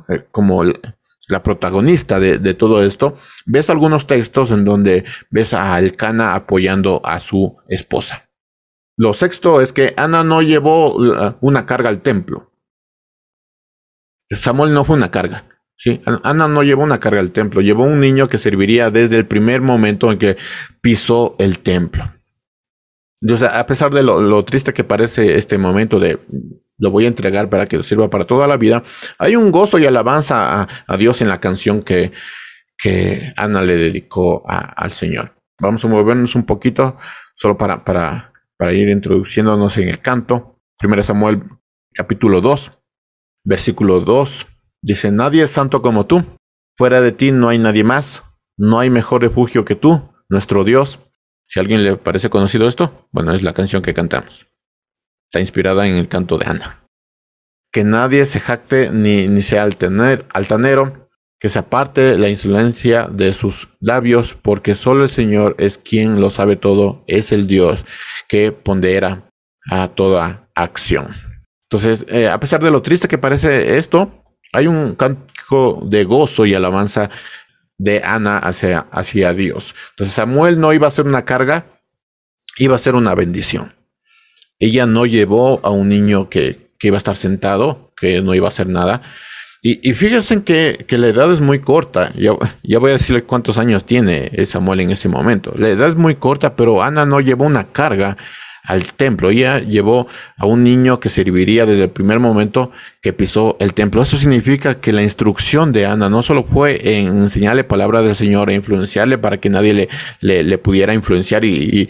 [0.09, 0.63] eh, como
[1.27, 7.19] la protagonista de, todo esto, ves algunos textos en donde ves a Elcana apoyando a
[7.19, 8.29] su esposa.
[8.97, 10.95] Lo sexto es que Ana no llevó
[11.41, 12.51] una carga al templo.
[14.29, 15.47] Samuel no fue una carga.
[15.75, 16.01] ¿sí?
[16.23, 19.61] Ana no llevó una carga al templo, llevó un niño que serviría desde el primer
[19.61, 20.37] momento en que
[20.81, 22.05] pisó el templo.
[23.29, 26.19] O sea, a pesar de lo, triste que parece este momento de
[26.77, 28.83] lo voy a entregar para que sirva para toda la vida,
[29.17, 32.11] hay un gozo y alabanza a, Dios en la canción que,
[32.77, 35.33] que Ana le dedicó al Señor.
[35.59, 36.97] Vamos a movernos un poquito
[37.33, 40.59] solo para, para para ir introduciéndonos en el canto.
[40.83, 41.43] 1 Samuel
[41.93, 42.71] capítulo 2,
[43.43, 44.47] versículo 2.
[44.81, 46.23] Dice, nadie es santo como tú.
[46.77, 48.23] Fuera de ti no hay nadie más.
[48.57, 50.99] No hay mejor refugio que tú, nuestro Dios.
[51.47, 54.47] Si a alguien le parece conocido esto, bueno, es la canción que cantamos.
[55.35, 56.79] Está inspirada en el canto de Ana.
[57.73, 61.09] Que nadie se jacte ni, ni sea altanero,
[61.41, 66.29] que se aparte la insolencia de sus labios, porque solo el Señor es quien lo
[66.29, 67.85] sabe todo, es el Dios
[68.29, 69.29] que pondera
[69.69, 71.13] a toda acción.
[71.69, 76.45] Entonces, eh, a pesar de lo triste que parece esto, hay un canto de gozo
[76.45, 77.09] y alabanza
[77.77, 79.75] de Ana hacia, hacia Dios.
[79.89, 81.81] Entonces, Samuel no iba a ser una carga,
[82.57, 83.74] iba a ser una bendición.
[84.59, 88.47] Ella no llevó a un niño que, que iba a estar sentado, que no iba
[88.47, 89.01] a hacer nada,
[89.67, 92.13] y, fíjense que, que, la edad es muy corta.
[92.15, 95.53] Ya, ya voy a decirle cuántos años tiene Samuel en ese momento.
[95.57, 98.15] La edad es muy corta, pero Ana no llevó una carga
[98.67, 99.29] al templo.
[99.29, 104.01] Ella llevó a un niño que serviría desde el primer momento que pisó el templo.
[104.01, 108.49] Eso significa que la instrucción de Ana no solo fue en enseñarle palabra del Señor
[108.49, 109.89] e influenciarle para que nadie
[110.21, 111.87] le, le, pudiera influenciar y,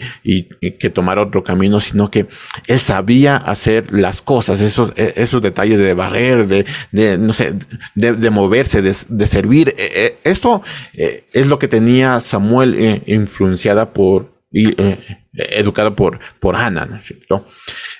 [0.78, 2.26] que tomara otro camino, sino que
[2.66, 7.54] él sabía hacer las cosas, esos, e, esos detalles de barrer, de, no sé,
[7.94, 9.74] de, moverse, de, servir.
[9.78, 10.62] E, e, esto
[10.94, 14.98] eh, es lo que tenía Samuel eh, influenciada por y, eh,
[15.32, 17.46] educado por, por Ana, ¿no es cierto?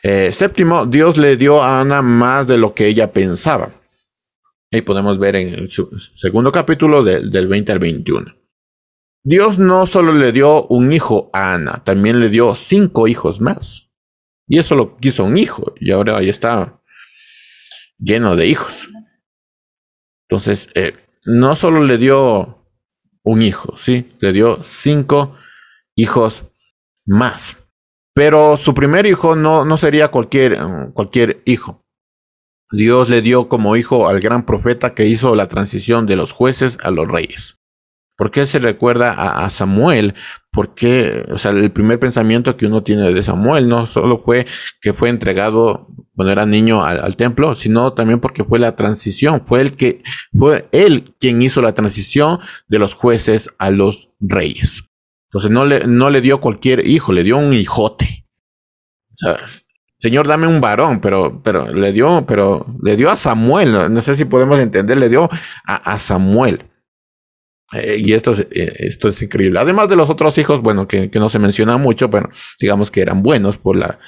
[0.03, 3.71] Eh, séptimo, Dios le dio a Ana más de lo que ella pensaba.
[4.71, 8.35] Y podemos ver en el segundo capítulo del 20 al 21.
[9.25, 13.91] Dios no solo le dio un hijo a Ana, también le dio cinco hijos más.
[14.49, 16.81] Y eso lo quiso un hijo, y ahora ahí está
[17.99, 18.89] lleno de hijos.
[20.29, 22.69] Entonces, eh, no solo le dio
[23.25, 25.37] un hijo, sí, le dio cinco
[25.97, 26.45] hijos
[27.05, 27.57] más.
[28.15, 30.59] Pero su primer hijo no, no sería cualquier,
[30.95, 31.83] cualquier hijo.
[32.71, 36.79] Dios le dio como hijo al gran profeta que hizo la transición de los jueces
[36.83, 37.59] a los reyes.
[38.17, 40.15] ¿Por qué se recuerda a, Samuel?
[40.51, 44.47] Porque, o sea, el primer pensamiento que uno tiene de Samuel no solo fue
[44.81, 49.43] que fue entregado cuando era niño al, al, templo, sino también porque fue la transición,
[49.47, 50.03] fue el que,
[50.37, 54.85] fue él quien hizo la transición de los jueces a los reyes.
[55.37, 58.25] Entonces no le, no le dio cualquier hijo, le dio un hijote.
[59.99, 63.92] Señor, dame un varón, pero, pero le dio, pero le dio a Samuel.
[63.92, 65.29] No, sé si podemos entender, le dio
[65.66, 66.64] a, Samuel.
[67.75, 69.59] Eh, y esto es, eh, esto es increíble.
[69.59, 73.22] Además de los otros hijos, bueno, que, no se menciona mucho, pero digamos que eran
[73.22, 73.99] buenos por la,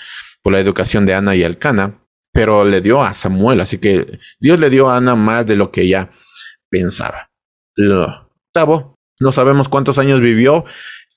[0.40, 3.60] por la educación de Ana y Alcana, pero le dio a Samuel.
[3.60, 6.08] Así que Dios le dio a Ana más de lo que ella
[6.70, 7.28] pensaba.
[7.76, 10.64] Lo octavo, no sabemos cuántos años vivió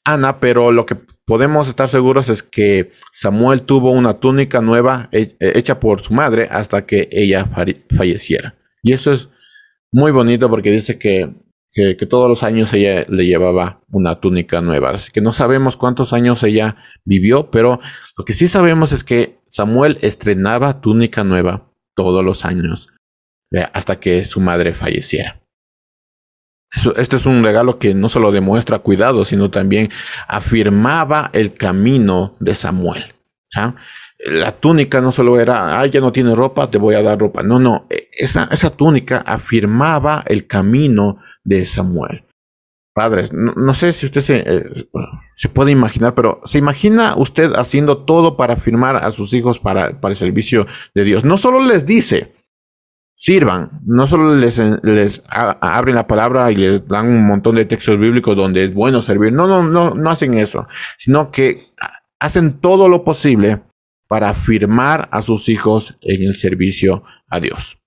[0.05, 5.79] Ana, pero lo que podemos estar seguros es que Samuel tuvo una túnica nueva hecha
[5.79, 7.47] por su madre hasta que ella
[7.95, 8.55] falleciera.
[8.83, 9.29] Y eso es
[9.91, 11.35] muy bonito porque dice que,
[11.73, 14.91] que, todos los años ella le llevaba una túnica nueva.
[14.91, 17.79] Así que no sabemos cuántos años ella vivió, pero
[18.17, 22.89] lo que sí sabemos es que Samuel estrenaba túnica nueva todos los años
[23.53, 25.40] eh, hasta que su madre falleciera.
[26.95, 29.89] Este es un regalo que no solo demuestra cuidado, sino también
[30.27, 33.13] afirmaba el camino de Samuel.
[34.19, 37.43] La túnica no solo era, ah, ya no tiene ropa, te voy a dar ropa.
[37.43, 42.23] No, no, esa, esa túnica afirmaba el camino de Samuel.
[42.93, 44.65] Padres, no, sé si usted se, eh,
[45.33, 50.01] se, puede imaginar, pero ¿se imagina usted haciendo todo para afirmar a sus hijos para,
[50.01, 51.23] para el servicio de Dios?
[51.23, 52.33] No solo les dice,
[53.21, 53.81] sirvan.
[53.85, 54.59] No solo les,
[55.29, 59.31] abren la palabra y les dan un montón de textos bíblicos donde es bueno servir.
[59.31, 61.59] No, no, no, no hacen eso, sino que
[62.19, 63.61] hacen todo lo posible
[64.07, 67.77] para afirmar a sus hijos en el servicio a Dios.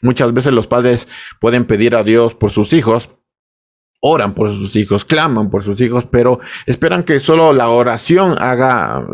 [0.00, 1.08] Muchas veces los padres
[1.40, 3.10] pueden pedir a Dios por sus hijos,
[4.00, 9.04] oran por sus hijos, claman por sus hijos, pero esperan que solo la oración haga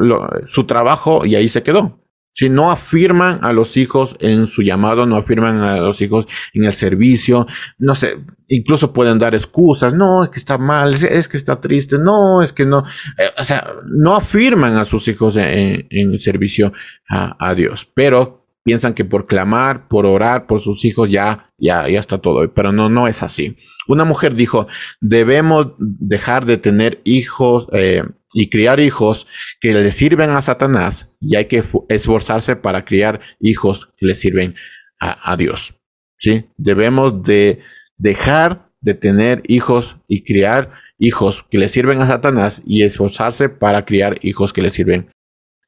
[0.46, 1.97] su trabajo y ahí se quedó.
[2.38, 6.66] Si no afirman a los hijos en su llamado, no afirman a los hijos en
[6.66, 7.48] el servicio,
[7.78, 11.98] no sé, incluso pueden dar excusas, no, es que está mal, es que está triste,
[11.98, 12.84] no, es que no,
[13.18, 16.72] eh, o sea, no afirman a sus hijos en, el servicio
[17.10, 21.88] a, a Dios, pero piensan que por clamar, por orar por sus hijos ya, ya,
[21.88, 23.56] ya está todo, pero no, no es así.
[23.88, 24.68] Una mujer dijo,
[25.00, 29.26] debemos dejar de tener hijos eh, y criar hijos
[29.60, 34.54] que le sirven a Satanás y hay que esforzarse para criar hijos que le sirven
[35.00, 35.74] a, Dios.
[36.18, 36.46] ¿sí?
[36.56, 37.60] Debemos de
[37.96, 43.84] dejar de tener hijos y criar hijos que le sirven a Satanás y esforzarse para
[43.84, 45.10] criar hijos que le sirven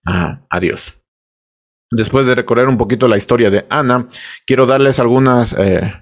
[0.05, 0.99] a, Dios.
[1.91, 4.09] Después de recorrer un poquito la historia de Ana,
[4.47, 5.93] quiero darles algunas, eh,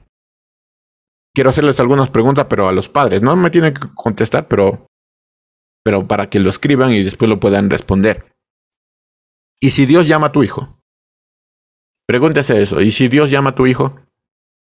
[1.35, 3.23] quiero hacerles algunas preguntas, pero a los padres.
[3.23, 4.87] No me tienen que contestar, pero,
[5.89, 8.37] pero para que lo escriban y después lo puedan responder.
[9.59, 10.83] ¿Y si Dios llama a tu hijo?
[12.07, 12.83] Pregúntese eso.
[12.83, 13.99] ¿Y si Dios llama a tu hijo?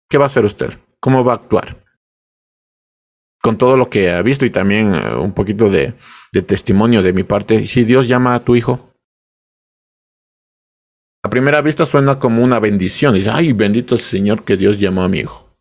[0.09, 0.79] ¿Qué va a hacer usted?
[0.99, 1.85] ¿Cómo va a actuar?
[3.39, 5.93] Con todo lo que ha visto y también eh, un poquito de,
[6.47, 8.91] testimonio de mi parte, ¿y si Dios llama a tu hijo?
[11.21, 13.13] A primera vista suena como una bendición.
[13.13, 15.55] Dice, ay, bendito el Señor que Dios llamó a mi hijo.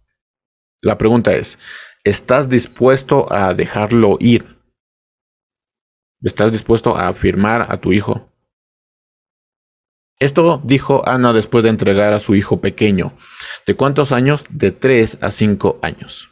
[0.81, 1.59] La pregunta es,
[2.03, 4.60] ¿estás dispuesto a dejarlo ir?
[6.23, 8.31] ¿Estás dispuesto a afirmar a tu hijo?
[10.19, 13.15] Esto dijo Ana después de entregar a su hijo pequeño.
[13.67, 14.45] ¿De cuántos años?
[14.51, 16.29] De tres a cinco años.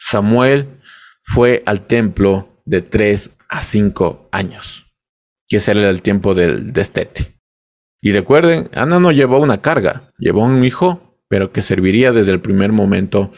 [0.00, 0.80] Samuel
[1.22, 4.86] fue al templo de tres a cinco años,
[5.46, 7.38] que ese era el tiempo del destete.
[8.02, 12.40] Y recuerden, Ana no llevó una carga, llevó un hijo, pero que serviría desde el
[12.40, 13.30] primer momento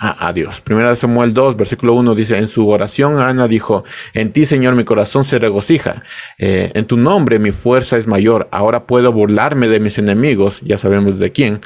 [0.00, 0.60] a, Dios.
[0.60, 3.84] Primera de Samuel 2, versículo 1 dice, en su oración Ana dijo,
[4.14, 6.02] en ti Señor mi corazón se regocija,
[6.38, 10.78] eh, en tu nombre mi fuerza es mayor, ahora puedo burlarme de mis enemigos, ya
[10.78, 11.60] sabemos de quién,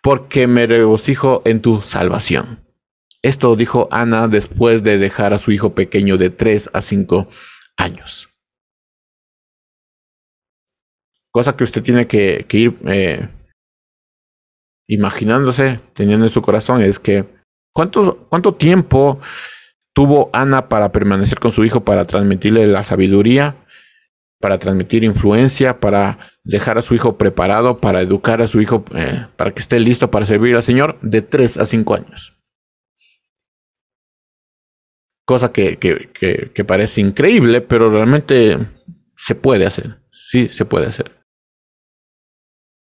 [0.00, 2.60] porque me regocijo en tu salvación.
[3.20, 7.28] Esto dijo Ana después de dejar a su hijo pequeño de 3 a 5
[7.76, 8.28] años.
[11.32, 13.28] Cosa que usted tiene que, ir eh,
[14.88, 17.41] imaginándose, teniendo en su corazón, es que
[17.72, 19.20] ¿cuánto, ¿cuánto tiempo
[19.92, 23.56] tuvo Ana para permanecer con su hijo, para transmitirle la sabiduría,
[24.40, 29.26] para transmitir influencia, para dejar a su hijo preparado, para educar a su hijo, eh,
[29.36, 32.36] para que esté listo para servir al Señor, de tres a cinco años?
[35.24, 38.58] Cosa que, que parece increíble, pero realmente
[39.16, 39.98] se puede hacer.
[40.10, 41.22] Sí, se puede hacer.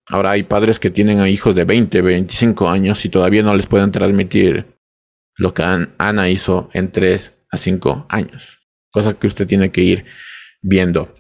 [0.10, 3.68] Ahora hay padres que tienen a hijos de 20, 25 años y todavía no les
[3.68, 4.73] pueden transmitir
[5.36, 8.60] lo que Ana hizo en 3 a 5 años.
[8.92, 10.06] Cosa que usted tiene que ir
[10.62, 11.14] viendo.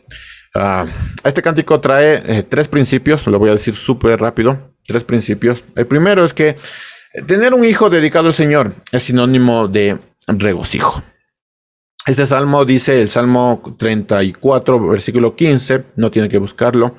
[0.56, 0.86] Ah,
[1.24, 4.76] este cántico trae eh, tres principios, lo voy a decir súper rápido.
[4.86, 5.64] Tres principios.
[5.76, 6.58] El primero es que
[7.26, 9.98] tener un hijo dedicado al Señor es sinónimo de
[10.28, 11.04] regocijo.
[12.06, 16.96] Este salmo dice, el Salmo 34, versículo 15, no tiene que buscarlo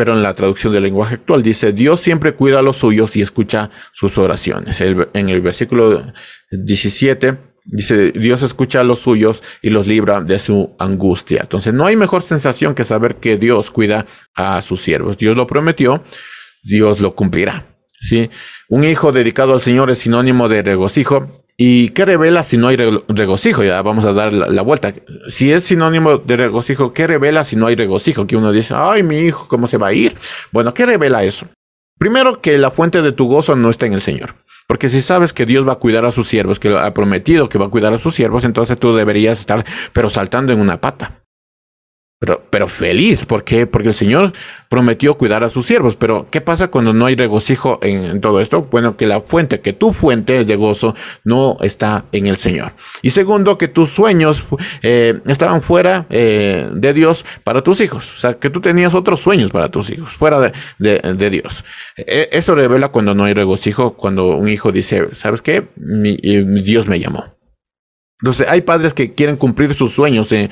[0.00, 3.20] pero en la traducción del lenguaje actual dice, Dios siempre cuida a los suyos y
[3.20, 4.80] escucha sus oraciones.
[4.80, 6.14] en el versículo
[6.50, 7.36] 17
[7.66, 11.40] dice, Dios escucha a los suyos y los libra de su angustia.
[11.42, 15.18] Entonces no hay mejor sensación que saber que Dios cuida a sus siervos.
[15.18, 16.02] Dios lo prometió,
[16.62, 17.66] Dios lo cumplirá.
[18.00, 18.30] ¿sí?
[18.70, 22.76] Un hijo dedicado al Señor es sinónimo de regocijo ¿Y qué revela si no hay
[22.76, 23.62] regocijo?
[23.62, 24.94] Ya vamos a dar la, vuelta.
[25.28, 28.26] Si es sinónimo de regocijo, ¿qué revela si no hay regocijo?
[28.26, 30.16] Que uno dice, ay, mi hijo, ¿cómo se va a ir?
[30.52, 31.46] Bueno, ¿qué revela eso?
[31.98, 34.36] Primero, que la fuente de tu gozo no está en el Señor.
[34.66, 37.58] Porque si sabes que Dios va a cuidar a sus siervos, que ha prometido que
[37.58, 39.62] va a cuidar a sus siervos, entonces tú deberías estar,
[39.92, 41.19] pero saltando en una pata.
[42.22, 43.66] Pero, pero feliz, ¿por qué?
[43.66, 44.34] Porque el Señor
[44.68, 45.96] prometió cuidar a sus siervos.
[45.96, 48.68] Pero, ¿qué pasa cuando no hay regocijo en, todo esto?
[48.70, 50.94] Bueno, que la fuente, que tu fuente de gozo
[51.24, 52.72] no está en el Señor.
[53.00, 54.44] Y segundo, que tus sueños
[54.82, 58.14] eh, estaban fuera eh, de Dios para tus hijos.
[58.14, 61.64] O sea, que tú tenías otros sueños para tus hijos, fuera de, Dios.
[61.96, 65.68] E, eso revela cuando no hay regocijo, cuando un hijo dice, ¿sabes qué?
[65.76, 67.39] mi Dios me llamó.
[68.20, 70.50] Entonces, hay padres que quieren cumplir sus sueños en,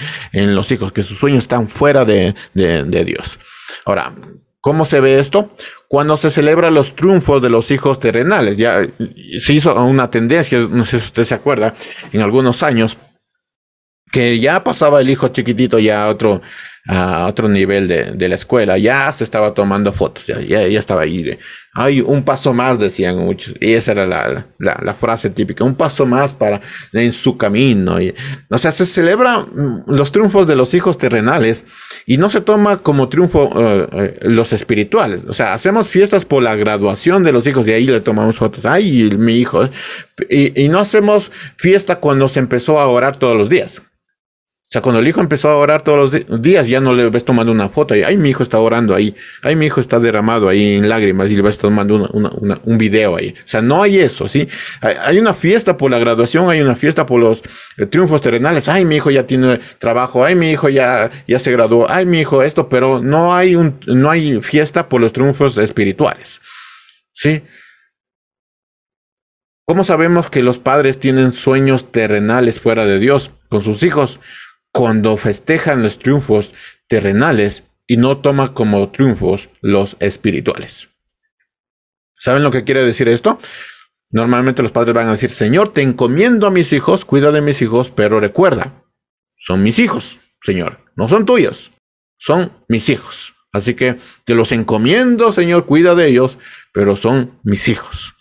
[0.54, 3.38] los hijos, que sus sueños están fuera de, Dios.
[3.84, 4.14] Ahora,
[4.60, 5.54] ¿Cómo se ve esto?
[5.86, 8.56] Cuando se celebran los triunfos de los hijos terrenales.
[8.56, 8.86] Ya
[9.38, 11.74] se hizo una tendencia, no sé si usted se acuerda,
[12.12, 12.98] en algunos años,
[14.10, 16.42] que ya pasaba el hijo chiquitito ya a otro,
[16.90, 21.22] a otro nivel de, la escuela, ya se estaba tomando fotos, ya, ya, estaba ahí.
[21.22, 21.38] De,
[21.74, 26.06] hay un paso más, decían muchos, y esa era la, la, frase típica, un paso
[26.06, 26.62] más para
[26.94, 28.00] en su camino.
[28.00, 28.14] Y,
[28.48, 31.66] o sea, se celebra mm, los triunfos de los hijos terrenales
[32.06, 35.26] y no se toma como triunfo eh, eh, los espirituales.
[35.28, 38.64] O sea, hacemos fiestas por la graduación de los hijos y ahí le tomamos fotos,
[38.64, 39.68] ay, mi hijo.
[40.30, 43.82] Y, y no hacemos fiesta cuando se empezó a orar todos los días.
[44.68, 47.24] O sea, cuando el hijo empezó a orar todos los días, ya no le ves
[47.24, 50.46] tomando una foto y, ay, mi hijo está orando ahí, ay, mi hijo está derramado
[50.46, 53.30] ahí en lágrimas y le ves tomando un video ahí.
[53.30, 54.46] O sea, no hay eso, ¿sí?
[54.82, 57.42] Hay, una fiesta por la graduación, hay una fiesta por los
[57.78, 61.50] eh, triunfos terrenales, ay, mi hijo ya tiene trabajo, ay, mi hijo ya, ya se
[61.50, 65.56] graduó, ay, mi hijo esto, pero no hay, un, no hay fiesta por los triunfos
[65.56, 66.42] espirituales,
[67.14, 67.40] ¿sí?
[69.64, 74.20] ¿Cómo sabemos que los padres tienen sueños terrenales fuera de Dios con sus hijos?
[74.72, 76.52] Cuando festejan los triunfos
[76.86, 80.88] terrenales y no toma como triunfos los espirituales.
[82.16, 83.38] ¿Saben lo que quiere decir esto?
[84.10, 87.62] Normalmente los padres van a decir, Señor, te encomiendo a mis hijos, cuida de mis
[87.62, 88.84] hijos, pero recuerda,
[89.34, 91.70] son mis hijos, Señor, no son tuyos,
[92.18, 93.34] son mis hijos.
[93.52, 96.38] Así que te los encomiendo, Señor, cuida de ellos,
[96.72, 98.14] pero son mis hijos.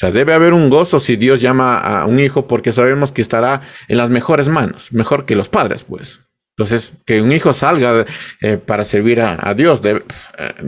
[0.00, 3.60] Sea, debe haber un gozo si Dios llama a un hijo porque sabemos que estará
[3.86, 6.22] en las mejores manos, mejor que los padres, pues.
[6.56, 8.06] Entonces, que un hijo salga
[8.40, 10.02] eh, para servir a, Dios, eh,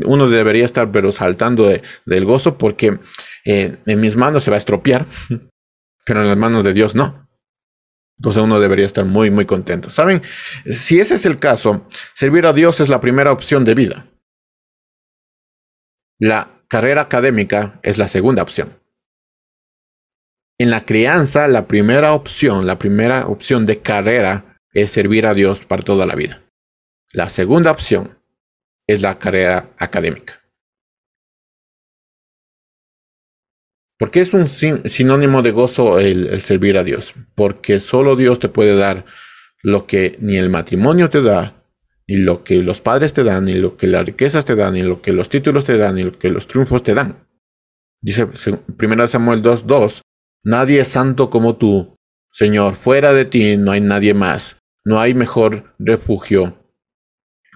[0.05, 1.67] uno debería estar pero saltando
[2.05, 2.99] del gozo porque
[3.47, 5.07] eh, en mis manos se va a estropear,
[6.05, 7.27] pero en las manos de Dios no.
[8.19, 9.89] Entonces uno debería estar muy, muy contento.
[9.89, 10.21] ¿Saben?
[10.67, 14.09] Si ese es el caso, servir a Dios es la primera opción de vida.
[16.19, 18.82] La carrera académica es la segunda opción.
[20.63, 25.65] En la crianza, la primera opción, la primera opción de carrera es servir a Dios
[25.65, 26.45] para toda la vida.
[27.13, 28.17] La segunda opción
[28.87, 30.41] es la carrera académica.
[33.99, 37.13] ¿Por qué es un sinónimo de gozo el, servir a Dios?
[37.35, 39.05] Porque solo Dios te puede dar
[39.65, 41.61] lo que ni el matrimonio te da,
[42.07, 44.83] ni lo que los padres te dan, ni lo que las riquezas te dan, ni
[44.83, 47.27] lo que los títulos te dan, ni lo que los triunfos te dan.
[48.01, 48.29] Dice
[48.79, 50.03] 1 Samuel 2.2,
[50.45, 51.97] Nadie es santo como tú,
[52.29, 56.59] Señor, fuera de ti no hay nadie más, no hay mejor refugio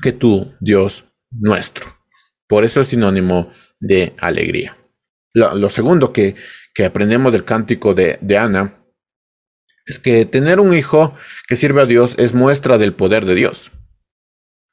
[0.03, 1.97] que tú, Dios nuestro.
[2.47, 4.77] Por eso es sinónimo de alegría.
[5.35, 6.35] Lo, segundo que,
[6.75, 8.83] que, aprendemos del cántico de, de Ana
[9.85, 11.15] es que tener un hijo
[11.47, 13.71] que sirve a Dios es muestra del poder de Dios.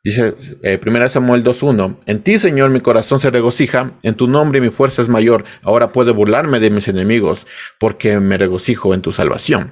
[0.03, 4.59] Dice 1 eh, Samuel 2.1, en ti Señor mi corazón se regocija, en tu nombre
[4.59, 7.47] mi fuerza es mayor, ahora puedo burlarme de mis enemigos,
[7.79, 9.71] porque me regocijo en tu salvación.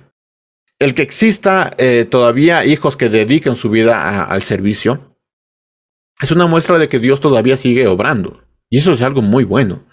[0.79, 5.17] El que exista eh, todavía hijos que dediquen su vida al servicio,
[6.21, 8.41] es una muestra de que Dios todavía sigue obrando.
[8.69, 9.85] Y eso es algo muy bueno.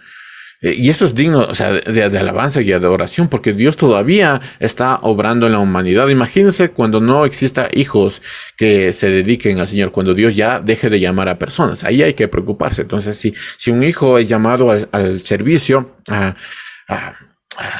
[0.60, 4.40] Eh, y esto es digno o sea, de, alabanza y de adoración, porque Dios todavía
[4.58, 6.08] está obrando en la humanidad.
[6.08, 8.22] Imagínense cuando no exista hijos
[8.56, 11.84] que se dediquen al Señor, cuando Dios ya deje de llamar a personas.
[11.84, 12.82] Ahí hay que preocuparse.
[12.82, 16.34] Entonces, si, si un hijo es llamado al, servicio, a,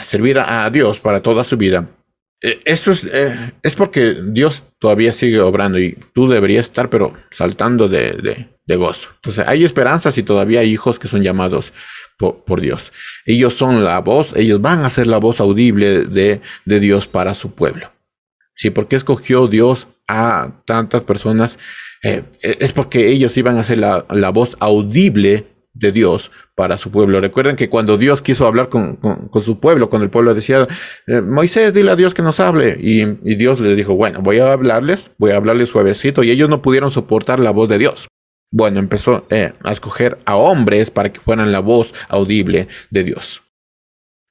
[0.03, 1.89] servir a, Dios para toda su vida,
[2.41, 7.13] eh, esto es, eh, es porque Dios todavía sigue obrando y tú deberías estar, pero
[7.31, 9.09] saltando de, de gozo.
[9.17, 11.73] Entonces, hay esperanzas y todavía hay hijos que son llamados
[12.19, 12.93] por, Dios.
[13.25, 17.35] Ellos son la voz, ellos van a ser la voz audible de, de Dios para
[17.35, 17.93] su pueblo.
[18.55, 21.59] Sí, porque escogió Dios a tantas personas,
[22.03, 26.91] eh, es porque ellos iban a ser la, la, voz audible de Dios para su
[26.91, 27.21] pueblo.
[27.21, 30.67] Recuerden que cuando Dios quiso hablar con, con, su pueblo, cuando el pueblo decía,
[31.07, 34.41] eh, Moisés, dile a Dios que nos hable, y, y Dios le dijo, bueno, voy
[34.41, 38.09] a hablarles, voy a hablarles suavecito, y ellos no pudieron soportar la voz de Dios.
[38.51, 43.43] Bueno, empezó eh, a escoger a hombres para que fueran la voz audible de Dios.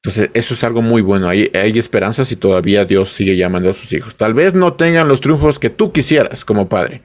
[0.04, 1.28] Entonces, eso es algo muy bueno.
[1.28, 4.16] Hay, hay esperanza si todavía Dios sigue llamando a sus hijos.
[4.16, 7.04] Tal vez no tengan los triunfos que tú quisieras como padre,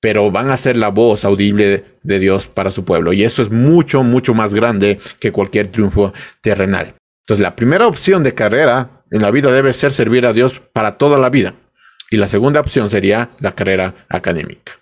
[0.00, 3.12] pero van a ser la voz audible de Dios para su pueblo.
[3.12, 6.94] Y eso es mucho, mucho más grande que cualquier triunfo terrenal.
[7.26, 10.98] Entonces, la primera opción de carrera en la vida debe ser servir a Dios para
[10.98, 11.54] toda la vida.
[12.10, 14.77] Y la segunda opción sería la carrera académica.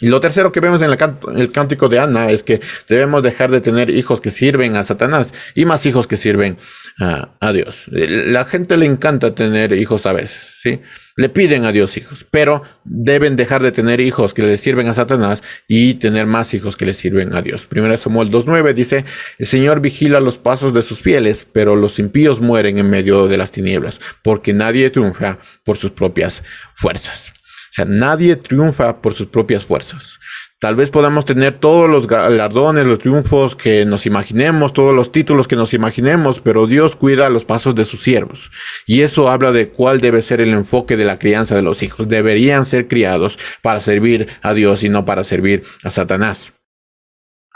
[0.00, 3.60] Y lo tercero que vemos en el, cántico de Ana es que debemos dejar de
[3.60, 6.56] tener hijos que sirven a Satanás y más hijos que sirven
[6.98, 7.86] a, Dios.
[7.92, 10.80] La gente le encanta tener hijos a veces, ¿sí?
[11.16, 14.94] Le piden a Dios hijos, pero deben dejar de tener hijos que le sirven a
[14.94, 17.68] Satanás y tener más hijos que le sirven a Dios.
[17.70, 19.04] 1 Samuel 2.9 dice,
[19.38, 23.38] el Señor vigila los pasos de sus fieles, pero los impíos mueren en medio de
[23.38, 26.42] las tinieblas, porque nadie triunfa por sus propias
[26.74, 27.32] fuerzas.
[27.74, 30.20] O sea, nadie triunfa por sus propias fuerzas.
[30.60, 35.48] Tal vez podamos tener todos los galardones, los triunfos que nos imaginemos, todos los títulos
[35.48, 38.52] que nos imaginemos, pero Dios cuida los pasos de sus siervos.
[38.86, 42.08] Y eso habla de cuál debe ser el enfoque de la crianza de los hijos.
[42.08, 46.52] Deberían ser criados para servir a Dios y no para servir a Satanás.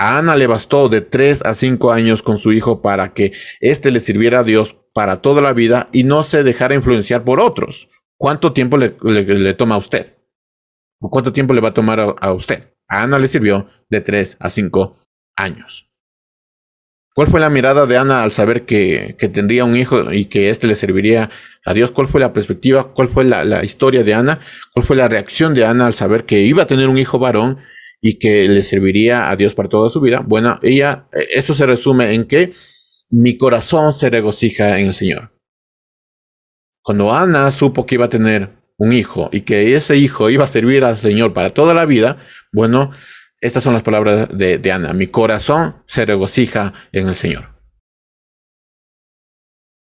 [0.00, 3.92] A Ana le bastó de 3 a 5 años con su hijo para que éste
[3.92, 7.88] le sirviera a Dios para toda la vida y no se dejara influenciar por otros.
[8.18, 10.16] ¿Cuánto tiempo le, toma a usted?
[11.00, 12.74] ¿O cuánto tiempo le va a tomar a, usted?
[12.88, 14.92] A Ana le sirvió de 3 a 5
[15.36, 15.88] años.
[17.14, 20.66] ¿Cuál fue la mirada de Ana al saber que, tendría un hijo y que éste
[20.66, 21.30] le serviría
[21.64, 21.92] a Dios?
[21.92, 22.92] ¿Cuál fue la perspectiva?
[22.92, 24.40] ¿Cuál fue la, la, historia de Ana?
[24.72, 27.58] ¿Cuál fue la reacción de Ana al saber que iba a tener un hijo varón
[28.00, 30.24] y que le serviría a Dios para toda su vida?
[30.26, 32.52] Bueno, ella, eso se resume en que
[33.10, 35.37] mi corazón se regocija en el Señor.
[36.82, 40.48] Cuando Ana supo que iba a tener un hijo y que ese hijo iba a
[40.48, 42.16] servir al Señor para toda la vida,
[42.52, 42.92] bueno,
[43.40, 44.92] estas son las palabras de, Ana.
[44.92, 47.54] Mi corazón se regocija en el Señor.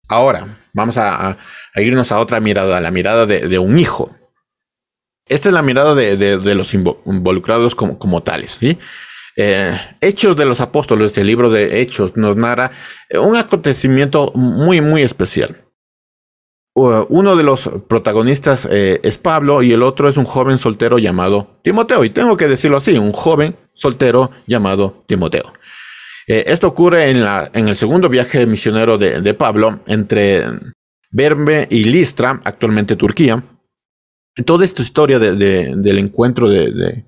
[0.10, 1.38] Ahora, vamos a,
[1.76, 4.16] irnos a otra mirada, la mirada de, un hijo.
[5.28, 8.60] Esta es la mirada de, los involucrados como, tales.
[9.38, 12.72] Eh, Hechos de los Apóstoles, el libro de Hechos, nos narra
[13.14, 15.64] un acontecimiento muy, muy especial
[16.74, 21.60] uno de los protagonistas eh, es Pablo y el otro es un joven soltero llamado
[21.64, 22.04] Timoteo.
[22.04, 25.52] Y tengo que decirlo así, un joven soltero llamado Timoteo.
[26.28, 30.46] Eh, esto ocurre en, el segundo viaje misionero de, Pablo entre
[31.10, 33.44] Berme y Listra, actualmente Turquía.
[34.46, 37.06] Toda esta historia del encuentro de,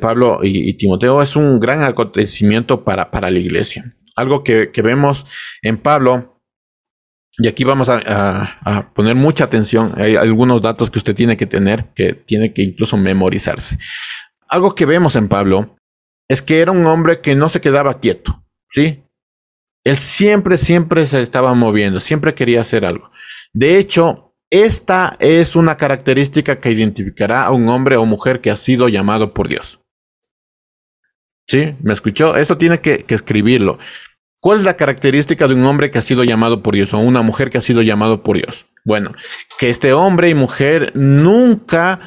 [0.00, 3.84] Pablo y, Timoteo es un gran acontecimiento para, la iglesia.
[4.16, 5.24] Algo que vemos
[5.62, 6.37] en Pablo
[7.40, 9.94] y aquí vamos a, poner mucha atención.
[9.96, 13.78] Hay algunos datos que usted tiene que tener, que tiene que incluso memorizarse.
[14.48, 15.76] Algo que vemos en Pablo
[16.28, 19.04] es que era un hombre que no se quedaba quieto, ¿sí?
[19.84, 23.12] Él siempre, siempre se estaba moviendo, siempre quería hacer algo.
[23.52, 28.56] De hecho, esta es una característica que identificará a un hombre o mujer que ha
[28.56, 29.80] sido llamado por Dios.
[31.46, 31.76] ¿Sí?
[31.82, 32.36] ¿Me escuchó?
[32.36, 33.78] Esto tiene que, que escribirlo.
[34.40, 37.22] ¿Cuál es la característica de un hombre que ha sido llamado por Dios o una
[37.22, 38.66] mujer que ha sido llamado por Dios?
[38.84, 39.12] Bueno,
[39.58, 41.98] que este hombre y mujer nunca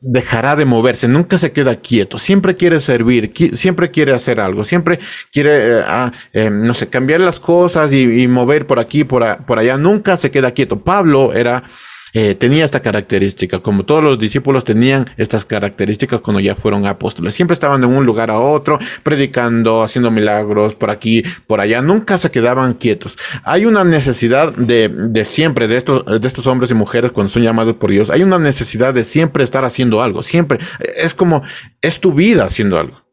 [0.00, 4.98] dejará de moverse, nunca se queda quieto, siempre quiere servir, siempre quiere hacer algo, siempre
[5.30, 9.58] quiere, eh, ah, eh, no sé, cambiar las cosas y, mover por aquí, por, por
[9.58, 10.80] allá, nunca se queda quieto.
[10.80, 11.64] Pablo era
[12.12, 17.34] eh, tenía esta característica, como todos los discípulos tenían estas características cuando ya fueron apóstoles.
[17.34, 22.18] Siempre estaban de un lugar a otro, predicando, haciendo milagros por aquí, por allá, nunca
[22.18, 23.16] se quedaban quietos.
[23.44, 27.42] Hay una necesidad de, de siempre, de estos, de estos hombres y mujeres cuando son
[27.42, 30.58] llamados por Dios, hay una necesidad de siempre estar haciendo algo, siempre.
[30.96, 31.42] Es como,
[31.80, 33.09] es tu vida haciendo algo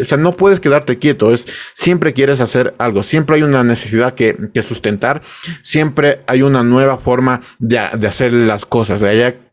[0.00, 4.14] o sea, no puedes quedarte quieto, es siempre quieres hacer algo, siempre hay una necesidad
[4.14, 5.22] que, sustentar,
[5.62, 9.02] siempre hay una nueva forma de, hacer las cosas.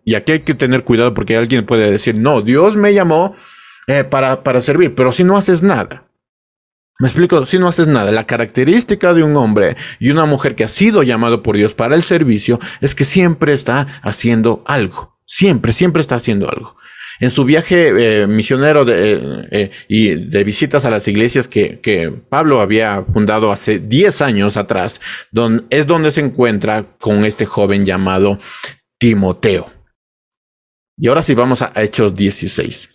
[0.03, 3.35] Y aquí hay que tener cuidado porque alguien puede decir, no, Dios me llamó
[3.87, 6.07] eh, para, para servir, pero si no haces nada.
[6.99, 10.63] Me explico, si no haces nada, la característica de un hombre y una mujer que
[10.63, 15.73] ha sido llamado por Dios para el servicio es que siempre está haciendo algo, siempre,
[15.73, 16.77] siempre está haciendo algo.
[17.21, 22.61] En su viaje eh, misionero eh, y de visitas a las iglesias que, que Pablo
[22.61, 24.99] había fundado hace 10 años atrás,
[25.69, 28.39] es donde se encuentra con este joven llamado
[28.97, 29.71] Timoteo.
[30.97, 32.89] Y ahora sí vamos a Hechos 16.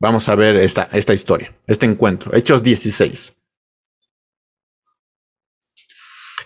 [0.00, 2.34] Vamos a ver esta, esta historia, este encuentro.
[2.34, 3.32] Hechos 16.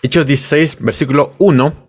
[0.03, 1.84] Hechos 16, versículo 1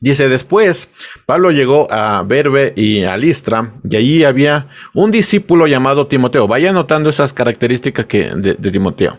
[0.00, 0.88] Dice después,
[1.26, 6.46] Pablo llegó a Berbe y a Listra, y allí había un discípulo llamado Timoteo.
[6.46, 9.18] Vaya notando esas características que, de, Timoteo.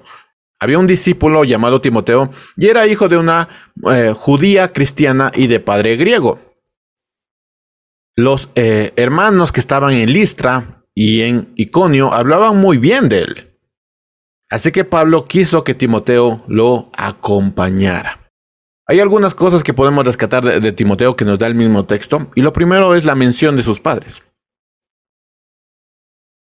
[0.57, 3.49] Había un discípulo llamado Timoteo, y era hijo de una
[3.91, 6.39] eh, judía cristiana y de padre griego.
[8.15, 13.59] Los eh, hermanos que estaban en Listra y en Iconio hablaban muy bien de él.
[14.49, 18.28] Así que Pablo quiso que Timoteo lo acompañara.
[18.89, 22.41] Hay algunas cosas que podemos rescatar de, Timoteo que nos da el mismo texto, y
[22.41, 24.23] lo primero es la mención de sus padres.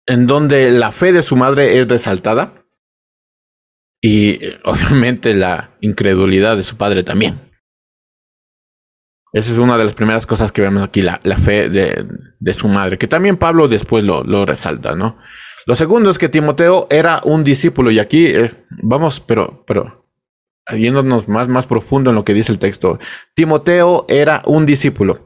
[0.05, 2.51] en donde la fe de su madre es resaltada
[4.01, 7.39] y obviamente la incredulidad de su padre también.
[9.31, 12.97] Esa es una de las primeras cosas que vemos aquí, la, fe de, su madre,
[12.97, 15.17] que también Pablo después lo, lo, resalta, ¿no?
[15.67, 20.03] Lo segundo es que Timoteo era un discípulo, y aquí eh, vamos, pero, pero,
[20.72, 22.99] yéndonos más, más profundo en lo que dice el texto,
[23.36, 25.26] Timoteo era un discípulo,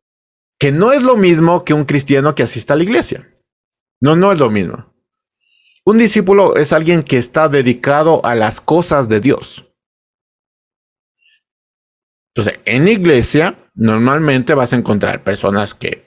[0.59, 3.31] que no es lo mismo que un cristiano que asista a la iglesia.
[4.01, 4.93] No, no es lo mismo.
[5.85, 9.65] Un discípulo es alguien que está dedicado a las cosas de Dios.
[12.35, 16.06] Entonces, en iglesia, normalmente vas a encontrar personas que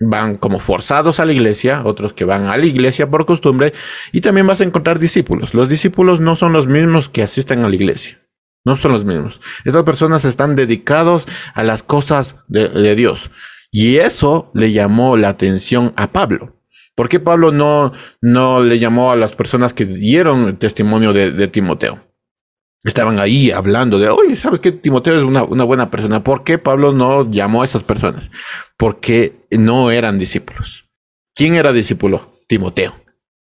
[0.00, 3.72] van como forzados a la iglesia, otros que van a la iglesia por costumbre,
[4.12, 5.54] y también vas a encontrar discípulos.
[5.54, 8.22] Los discípulos no son los mismos que asisten a la iglesia.
[8.64, 9.40] No son los mismos.
[9.64, 13.30] Estas personas están dedicados a las cosas de, Dios.
[13.70, 16.56] Y eso le llamó la atención a Pablo.
[16.96, 22.05] ¿Por qué Pablo no, no le llamó a las personas que dieron testimonio de Timoteo?
[22.86, 24.72] Estaban ahí hablando de, oye, ¿sabes qué?
[24.72, 26.22] Timoteo es una, buena persona.
[26.22, 28.30] ¿Por qué Pablo no llamó a esas personas?
[28.76, 30.88] Porque no eran discípulos.
[31.34, 32.30] ¿Quién era discípulo?
[32.46, 32.94] Timoteo.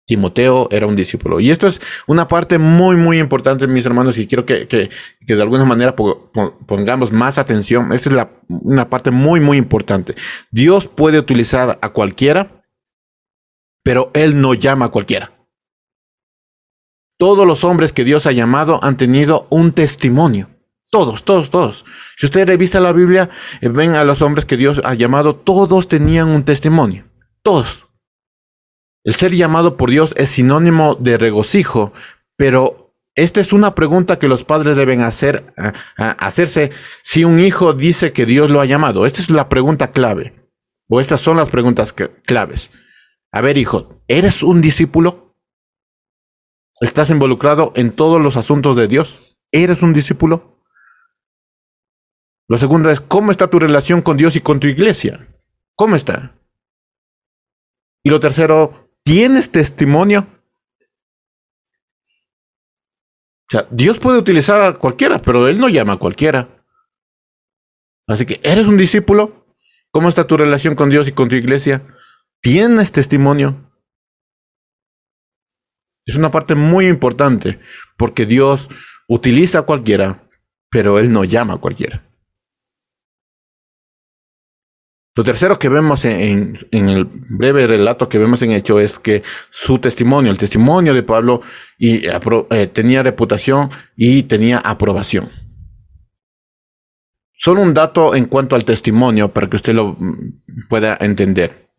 [0.05, 1.39] Timoteo era un discípulo.
[1.39, 4.89] Y esto es una parte muy, muy importante, mis hermanos, y quiero que, que,
[5.25, 7.93] de alguna manera pongamos más atención.
[7.93, 10.15] Esta es la, una parte muy, muy importante.
[10.51, 12.63] Dios puede utilizar a cualquiera,
[13.83, 15.38] pero Él no llama a cualquiera.
[17.19, 20.49] Todos los hombres que Dios ha llamado han tenido un testimonio.
[20.89, 21.83] Todos, todos, todos.
[22.15, 25.89] Si usted revisa la Biblia, eh, ven a los hombres que Dios ha llamado, todos
[25.89, 27.03] tenían un testimonio.
[27.43, 27.87] Todos.
[29.03, 31.91] El ser llamado por Dios es sinónimo de regocijo,
[32.37, 35.53] pero esta es una pregunta que los padres deben hacer,
[35.97, 36.71] hacerse
[37.03, 39.05] si un hijo dice que Dios lo ha llamado.
[39.05, 40.49] Esta es la pregunta clave.
[40.87, 41.93] O estas son las preguntas
[42.25, 42.71] claves.
[43.29, 45.28] A ver, hijo, ¿eres un discípulo?
[46.79, 49.41] ¿Estás involucrado en todos los asuntos de Dios?
[49.51, 50.63] ¿Eres un discípulo?
[52.47, 55.27] Lo segundo es, ¿cómo está tu relación con Dios y con tu iglesia?
[55.75, 56.35] ¿Cómo está?
[58.03, 60.27] Y lo tercero, ¿tienes testimonio?
[63.41, 66.63] O sea, Dios puede utilizar a cualquiera, pero Él no llama a cualquiera.
[68.07, 69.45] Así que, ¿eres un discípulo?
[69.91, 71.85] ¿Cómo está tu relación con Dios y con tu iglesia?
[72.41, 73.68] ¿Tienes testimonio?
[76.09, 77.59] Es una parte muy importante
[77.95, 78.67] porque Dios
[79.07, 80.27] utiliza a cualquiera,
[80.71, 82.03] pero Él no llama a cualquiera.
[85.15, 89.77] Lo tercero que vemos en, el breve relato que vemos en Hecho es que su
[89.77, 91.41] testimonio, el testimonio de Pablo,
[91.77, 95.29] y, eh, tenía reputación y tenía aprobación.
[97.35, 101.69] Solo un dato en cuanto al testimonio para que usted lo mm, pueda entender.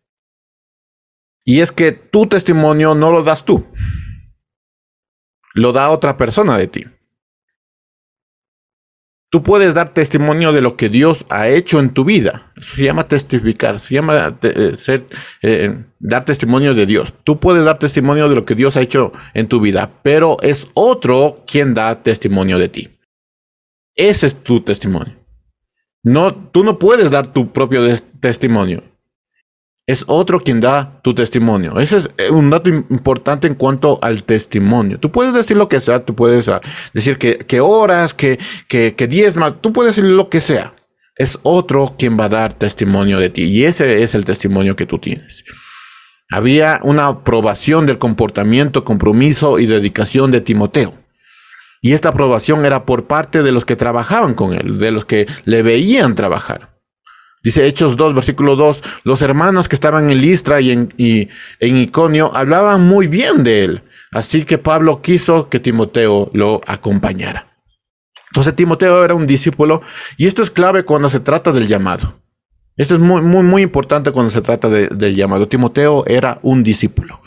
[1.44, 3.66] Y es que tu testimonio no lo das tú
[5.54, 6.84] lo da otra persona de ti.
[9.30, 12.52] Tú puedes dar testimonio de lo que Dios ha hecho en tu vida.
[12.56, 14.76] Eso se llama testificar, se llama eh,
[15.42, 17.14] eh, dar testimonio de Dios.
[17.22, 20.68] Tú puedes dar testimonio de lo que Dios ha hecho en tu vida, pero es
[20.74, 22.88] otro quien da testimonio de ti.
[23.94, 25.16] Ese es tu testimonio.
[26.02, 27.82] No, tú no puedes dar tu propio
[28.18, 28.82] testimonio
[29.90, 31.80] es otro quien da tu testimonio.
[31.80, 35.00] Ese es eh, un dato importante en cuanto al testimonio.
[35.00, 36.60] Tú puedes decir lo que sea, tú puedes ah,
[36.94, 38.38] decir que, que oras, que,
[38.68, 40.74] que, que diezma, tú puedes decir lo que sea.
[41.16, 44.86] Es otro quien va a dar testimonio de ti y ese es el testimonio que
[44.86, 45.44] tú tienes.
[46.30, 50.94] Había una aprobación del comportamiento, compromiso y dedicación de Timoteo.
[51.82, 55.26] Y esta aprobación era por parte de los que trabajaban con él, de los que
[55.44, 56.69] le veían trabajar.
[57.42, 62.30] Dice Hechos 2, versículo 2, los hermanos que estaban en Listra y en, en Iconio
[62.34, 63.82] hablaban muy bien de él.
[64.12, 67.46] Así que Pablo quiso que Timoteo lo acompañara.
[68.30, 69.82] Entonces Timoteo era un discípulo
[70.16, 72.20] y esto es clave cuando se trata del llamado.
[72.76, 75.48] Esto es muy, muy, muy importante cuando se trata del llamado.
[75.48, 77.20] Timoteo era un discípulo.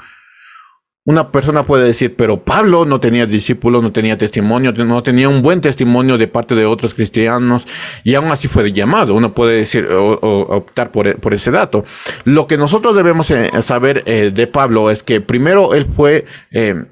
[1.06, 5.42] Una persona puede decir, pero Pablo no tenía discípulos, no tenía testimonio, no tenía un
[5.42, 7.68] buen testimonio de parte de otros cristianos
[8.06, 9.14] y aún así fue llamado.
[9.14, 11.84] Uno puede decir o, optar por, ese dato.
[12.24, 16.86] Lo que nosotros debemos eh, saber eh, de Pablo es que primero él fue, eh,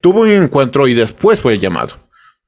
[0.00, 1.98] tuvo un encuentro y después fue llamado.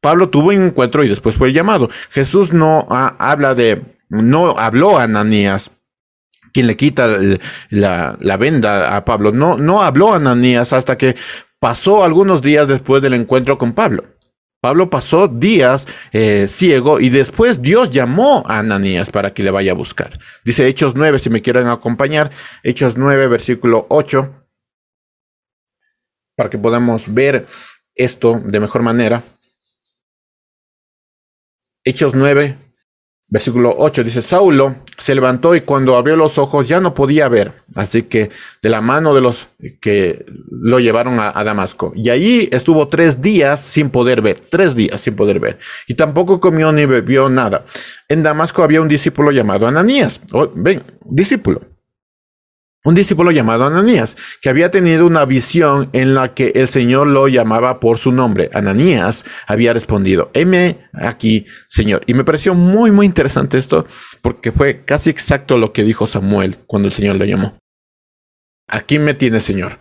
[0.01, 1.91] Pablo tuvo un encuentro y después fue llamado.
[2.09, 5.73] Jesús no habla de, no habló a Ananías
[6.53, 7.09] quien le quita
[7.71, 9.33] la, venda a Pablo.
[9.33, 11.17] No, no habló Ananías hasta que
[11.59, 14.05] pasó algunos días después del encuentro con Pablo.
[14.63, 19.73] Pablo pasó días eh, ciego y después Dios llamó a Ananías para que le vaya
[19.73, 20.21] a buscar.
[20.45, 22.31] Dice Hechos 9, si me quieren acompañar,
[22.63, 24.39] Hechos 9, versículo 8.
[26.37, 27.47] para que podamos ver
[27.97, 29.25] esto de mejor manera.
[31.85, 32.57] Hechos 9,
[33.33, 37.55] versículo 8 dice, Saulo se levantó y cuando abrió los ojos ya no podía ver,
[37.75, 38.31] así que
[38.61, 39.49] de la mano de los
[39.81, 41.95] que lo llevaron a, Damasco.
[41.97, 45.59] Y allí estuvo tres días sin poder ver, tres días sin poder ver.
[45.89, 47.65] Y tampoco comió ni bebió nada.
[48.11, 50.21] En Damasco había un discípulo llamado Ananías.
[50.33, 51.72] Oh, ven, discípulo
[52.85, 57.29] un discípulo llamado Ananías, que había tenido una visión en la que el Señor lo
[57.29, 58.51] llamaba por su nombre.
[58.53, 62.03] Ananías había respondido, heme aquí, Señor.
[62.07, 63.87] Y me pareció muy, muy interesante esto,
[64.21, 67.57] porque fue casi exacto lo que dijo Samuel cuando el Señor lo llamó.
[68.69, 69.79] Aquí me tiene, Señor.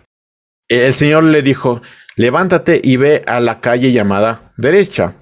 [0.68, 1.82] El Señor le dijo,
[2.16, 5.16] levántate y ve a la calle llamada derecha.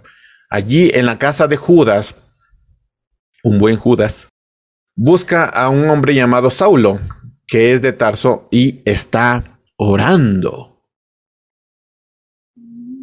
[0.51, 2.17] Allí en la casa de Judas,
[3.43, 4.27] un buen Judas,
[4.97, 7.01] busca a un hombre llamado Saulo
[7.51, 9.43] que es de Tarso y está
[9.77, 10.87] orando.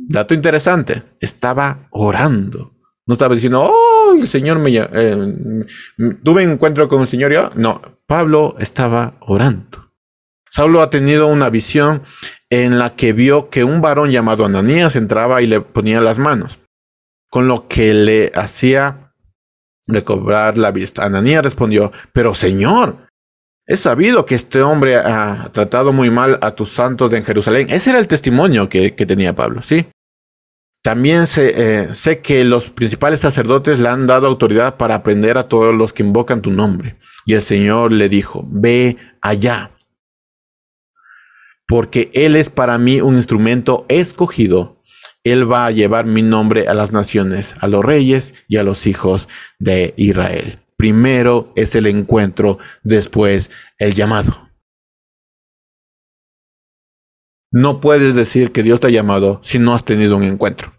[0.09, 2.73] Dato interesante, estaba orando.
[3.05, 4.73] No estaba diciendo, oh, el Señor me...
[4.73, 5.65] Eh,
[6.23, 7.33] tuve encuentro con el Señor.
[7.33, 7.49] Yo?
[7.55, 9.91] No, Pablo estaba orando.
[10.49, 12.03] Saulo ha tenido una visión
[12.49, 16.59] en la que vio que un varón llamado Ananías entraba y le ponía las manos,
[17.29, 19.13] con lo que le hacía
[19.87, 21.03] recobrar la vista.
[21.03, 23.06] Ananías respondió, pero Señor,
[23.67, 27.67] es sabido que este hombre ha tratado muy mal a tus santos de Jerusalén.
[27.69, 29.87] Ese era el testimonio que, tenía Pablo, ¿sí?
[30.81, 35.49] También sé, eh, sé que los principales sacerdotes le han dado autoridad para aprender a
[35.49, 36.95] todos los que invocan tu nombre.
[37.25, 39.71] Y el Señor le dijo, ve allá,
[41.67, 44.81] porque Él es para mí un instrumento escogido.
[45.25, 48.87] Él va a llevar mi nombre a las naciones, a los reyes y a los
[48.87, 49.27] hijos
[49.59, 50.59] de Israel.
[50.77, 53.49] Primero es el encuentro, después
[53.79, 54.51] el llamado.
[57.51, 60.73] No puedes decir que Dios te ha llamado si no has tenido un encuentro.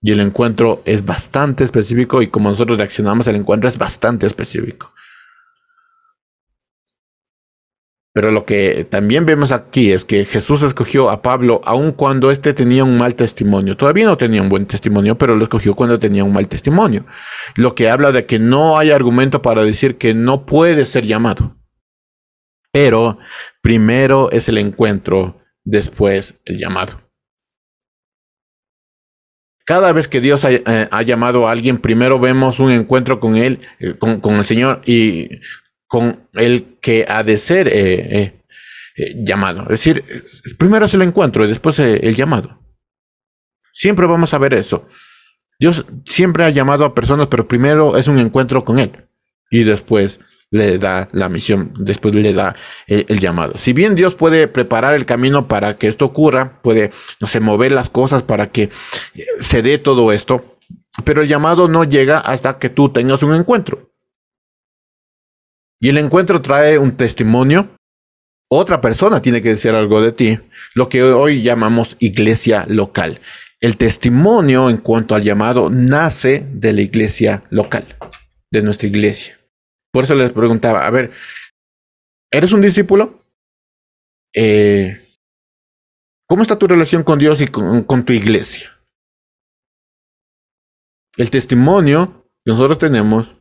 [0.00, 4.94] Y el encuentro es bastante específico y como nosotros reaccionamos al encuentro es bastante específico.
[8.18, 12.52] Pero lo que también vemos aquí es que Jesús escogió a Pablo aun cuando éste
[12.52, 13.76] tenía un mal testimonio.
[13.76, 17.06] Todavía no tenía un buen testimonio, pero lo escogió cuando tenía un mal testimonio.
[17.54, 21.58] Lo que habla de que no hay argumento para decir que no puede ser llamado.
[22.72, 23.20] Pero
[23.62, 27.00] primero es el encuentro, después el llamado.
[29.64, 33.60] Cada vez que Dios ha, eh, llamado a alguien, primero vemos un encuentro con Él,
[33.78, 35.28] eh, con, con, el Señor, y
[35.88, 38.42] con el que ha de ser eh, eh,
[38.96, 39.62] eh, llamado.
[39.62, 40.04] Es decir,
[40.58, 42.60] primero es el encuentro y después el llamado.
[43.72, 44.86] Siempre vamos a ver eso.
[45.58, 49.08] Dios siempre ha llamado a personas, pero primero es un encuentro con Él
[49.50, 50.20] y después
[50.50, 52.54] le da la misión, después le da
[52.86, 53.56] el, llamado.
[53.56, 57.88] Si bien Dios puede preparar el camino para que esto ocurra, puede, no mover las
[57.88, 58.70] cosas para que
[59.40, 60.58] se dé todo esto,
[61.04, 63.90] pero el llamado no llega hasta que tú tengas un encuentro.
[65.80, 67.76] Y el encuentro trae un testimonio.
[68.50, 70.40] Otra persona tiene que decir algo de ti,
[70.74, 73.20] lo que hoy llamamos iglesia local.
[73.60, 77.84] El testimonio en cuanto al llamado nace de la iglesia local,
[78.50, 79.38] de nuestra iglesia.
[79.92, 81.10] Por eso les preguntaba, a ver,
[82.30, 83.22] ¿eres un discípulo?
[84.34, 84.96] Eh,
[86.26, 88.70] ¿Cómo está tu relación con Dios y con, con tu iglesia?
[91.16, 93.34] El testimonio que nosotros tenemos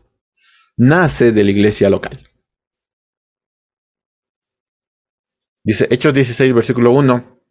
[0.77, 2.26] nace de la iglesia local.
[5.67, 7.41] Dice Hechos 16, versículo 1.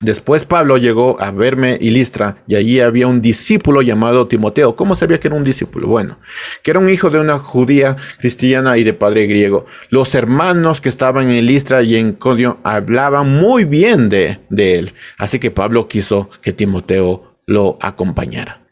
[0.00, 4.76] Después Pablo llegó a verme y Listra, y allí había un discípulo llamado Timoteo.
[4.76, 5.88] ¿Cómo sabía que era un discípulo?
[5.88, 6.18] Bueno,
[6.62, 9.64] que era un hijo de una judía cristiana y de padre griego.
[9.88, 14.94] Los hermanos que estaban en Listra y en Codio hablaban muy bien de, de él.
[15.16, 18.66] Así que Pablo quiso que Timoteo lo acompañara.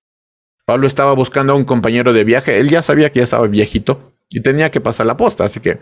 [0.66, 2.58] Pablo estaba buscando a un compañero de viaje.
[2.58, 5.80] Él ya sabía que ya estaba viejito y tenía que pasar la posta, así que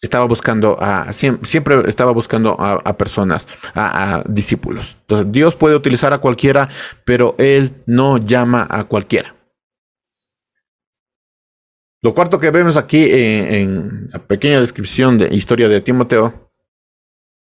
[0.00, 4.96] estaba buscando a, siempre, estaba buscando a, personas, a, discípulos.
[5.02, 6.68] Entonces, Dios puede utilizar a cualquiera,
[7.04, 9.34] pero Él no llama a cualquiera.
[12.02, 16.50] Lo cuarto que vemos aquí en, en la pequeña descripción de historia de Timoteo,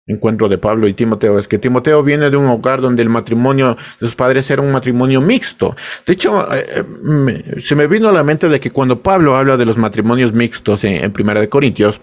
[0.08, 3.76] encuentro de Pablo y Timoteo, es que Timoteo viene de un hogar donde el matrimonio
[3.99, 5.76] de sus padres era un matrimonio mixto.
[6.06, 9.58] De hecho, eh, eh, se me vino a la mente de que cuando Pablo habla
[9.58, 11.99] de los matrimonios mixtos en Primera de Corintios,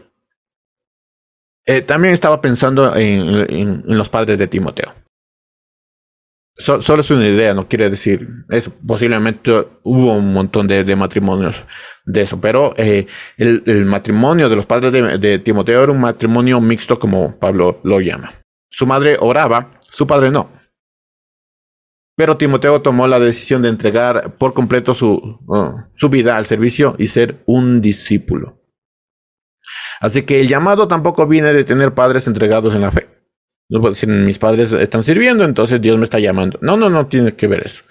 [1.66, 4.94] eh, también estaba pensando en, los padres de Timoteo.
[6.56, 8.72] solo es una idea, no quiere decir eso.
[8.86, 9.50] Posiblemente
[9.82, 11.64] hubo un montón de, matrimonios
[12.04, 13.06] de eso, pero eh,
[13.36, 18.34] el, matrimonio de los padres de, Timoteo era un matrimonio mixto, como Pablo lo llama.
[18.70, 20.50] Su madre oraba su padre no.
[22.16, 26.94] Pero Timoteo tomó la decisión de entregar por completo su, uh, su vida al servicio
[26.98, 28.61] y ser un discípulo.
[30.02, 33.08] Así que el llamado tampoco viene de tener padres entregados en la fe.
[33.68, 36.58] No puedo decir, mis padres están sirviendo, entonces Dios me está llamando.
[36.60, 37.84] No, no, no tiene que ver eso.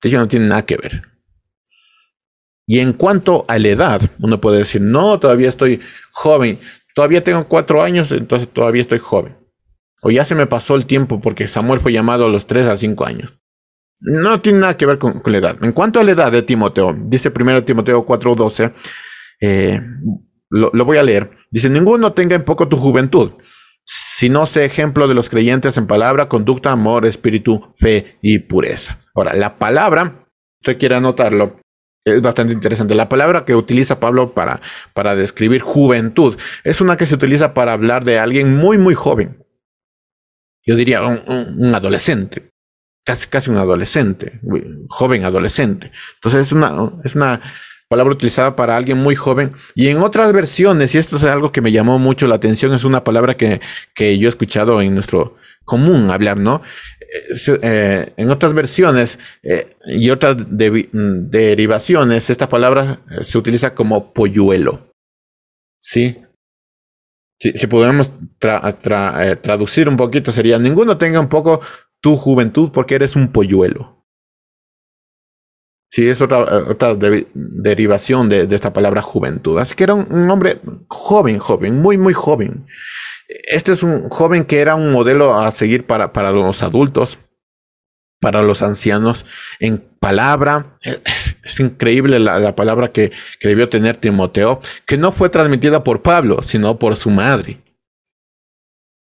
[0.00, 1.02] Eso no tiene nada que ver.
[2.68, 5.80] Y en cuanto a la edad, uno puede decir, no, todavía estoy
[6.12, 6.56] joven,
[6.94, 9.36] todavía tengo cuatro años, entonces todavía estoy joven.
[10.02, 12.76] O ya se me pasó el tiempo porque Samuel fue llamado a los tres a
[12.76, 13.34] cinco años.
[13.98, 15.64] No tiene nada que ver con, la edad.
[15.64, 18.72] En cuanto a la edad de Timoteo, dice primero Timoteo 4:12,
[19.42, 19.80] eh,
[20.48, 21.30] lo, voy a leer.
[21.50, 23.32] Dice, ninguno tenga en poco tu juventud,
[23.84, 29.00] sino sé ejemplo de los creyentes en palabra, conducta, amor, espíritu, fe y pureza.
[29.14, 30.28] Ahora, la palabra,
[30.60, 31.60] usted quiere anotarlo,
[32.04, 32.94] es bastante interesante.
[32.94, 34.60] La palabra que utiliza Pablo para,
[34.94, 39.44] para describir juventud es una que se utiliza para hablar de alguien muy, muy joven.
[40.64, 42.52] Yo diría un, adolescente,
[43.04, 44.40] casi, casi un adolescente,
[44.88, 45.90] joven adolescente.
[46.14, 47.40] Entonces es una, es una
[47.92, 49.50] palabra utilizada para alguien muy joven.
[49.74, 52.84] Y en otras versiones, y esto es algo que me llamó mucho la atención, es
[52.84, 53.60] una palabra que,
[53.94, 55.36] que yo he escuchado en nuestro
[55.66, 56.62] común hablar, ¿no?
[57.62, 64.14] Eh, en otras versiones eh, y otras mm, derivaciones, esta palabra eh, se utiliza como
[64.14, 64.88] polluelo.
[65.82, 66.16] ¿Sí?
[67.38, 71.60] Si, podemos traducir un poquito, sería, ninguno tenga un poco
[72.00, 74.01] tu juventud porque eres un polluelo.
[75.92, 76.38] Sí, es otra,
[76.70, 76.96] otra
[77.34, 79.58] derivación de, esta palabra juventud.
[79.58, 82.64] Así que era un hombre joven, joven, muy, muy joven.
[83.28, 87.18] Este es un joven que era un modelo a seguir para, para los adultos,
[88.22, 89.26] para los ancianos,
[89.60, 90.78] en palabra.
[90.80, 96.42] Es, increíble la, palabra que, que, debió tener Timoteo, que no fue transmitida por Pablo,
[96.42, 97.60] sino por su madre.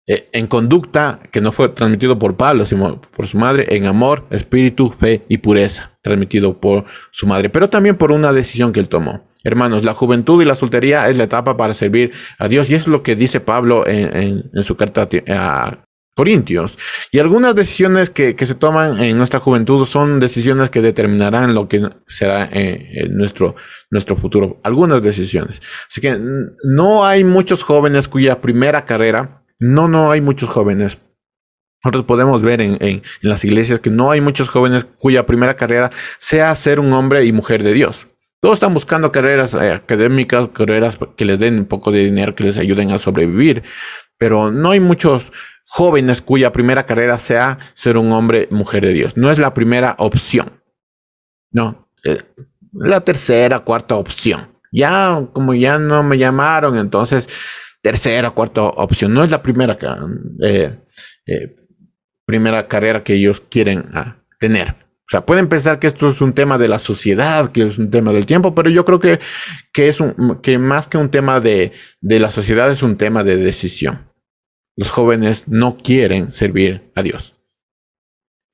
[0.08, 3.68] E, en conducta, que no fue transmitido por Pablo, sino por su madre.
[3.76, 8.72] En amor, espíritu, fe y pureza, transmitido por su madre, pero también por una decisión
[8.72, 9.28] que él tomó.
[9.44, 12.88] Hermanos, la juventud y la soltería es la etapa para servir a Dios y es
[12.88, 15.84] lo que dice Pablo en, su carta a
[16.18, 16.78] Corintios.
[17.12, 21.88] Y algunas decisiones que, se toman en nuestra juventud son decisiones que determinarán lo que
[22.08, 23.56] será en, nuestro,
[23.92, 24.60] nuestro futuro.
[24.64, 25.62] Algunas decisiones.
[25.88, 26.18] Así que
[26.64, 30.98] no hay muchos jóvenes cuya primera carrera, no, no hay muchos jóvenes.
[31.84, 36.56] Nosotros podemos ver en, las iglesias que no hay muchos jóvenes cuya primera carrera sea
[36.56, 38.08] ser un hombre y mujer de Dios.
[38.40, 42.44] Todos están buscando carreras eh, académicas, carreras que les den un poco de dinero, que
[42.44, 43.64] les ayuden a sobrevivir,
[44.18, 45.32] pero no hay muchos
[45.66, 49.18] jóvenes cuya primera carrera sea ser un hombre, mujer de Dios.
[49.18, 50.62] No es la primera opción.
[51.52, 52.24] No, eh,
[52.74, 54.58] la tercera, cuarta opción.
[54.72, 57.28] Ya, como ya no me llamaron, entonces,
[57.88, 59.14] tercera, cuarta opción.
[59.14, 59.78] No es la primera,
[60.44, 60.76] eh,
[62.26, 64.72] primera carrera que ellos quieren ah, tener.
[64.72, 67.90] O sea, pueden pensar que esto es un tema de la sociedad, que es un
[67.90, 69.20] tema del tiempo, pero yo creo que,
[69.72, 71.72] que es un, que más que un tema de,
[72.02, 74.12] de la sociedad es un tema de decisión.
[74.76, 77.38] Los jóvenes no quieren servir a Dios.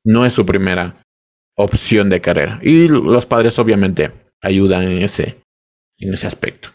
[0.04, 1.04] No es su primera
[1.58, 2.60] opción de carrera.
[2.62, 4.12] Y los padres obviamente
[4.42, 5.42] ayudan en ese,
[5.98, 6.70] en ese aspecto.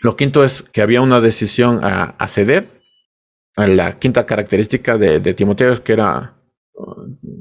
[0.00, 2.82] Lo quinto es que había una decisión a, a ceder.
[3.56, 6.38] La quinta característica de, de Timoteo es que era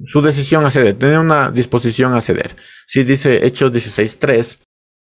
[0.05, 2.55] su decisión a ceder, tener una disposición a ceder.
[2.86, 4.62] Si dice Hechos 16.3.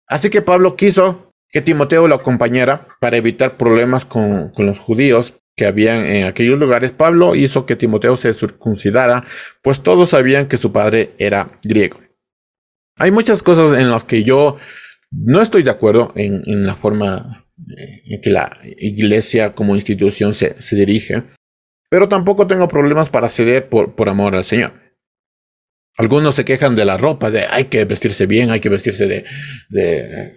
[0.09, 5.67] Así que Pablo quiso que Timoteo lo acompañara para evitar problemas con, los judíos que
[5.67, 6.93] habían en aquellos lugares.
[6.93, 9.25] Pablo hizo que Timoteo se circuncidara,
[9.63, 11.99] pues todos sabían que su padre era griego.
[12.99, 14.57] Hay muchas cosas en las que yo
[15.11, 20.61] no estoy de acuerdo en, la forma eh, en que la iglesia como institución se,
[20.61, 21.23] se dirige.
[21.89, 24.73] Pero tampoco tengo problemas para ceder por, por amor al Señor.
[25.97, 29.25] Algunos se quejan de la ropa, de hay que vestirse bien, hay que vestirse de,
[29.71, 30.35] de,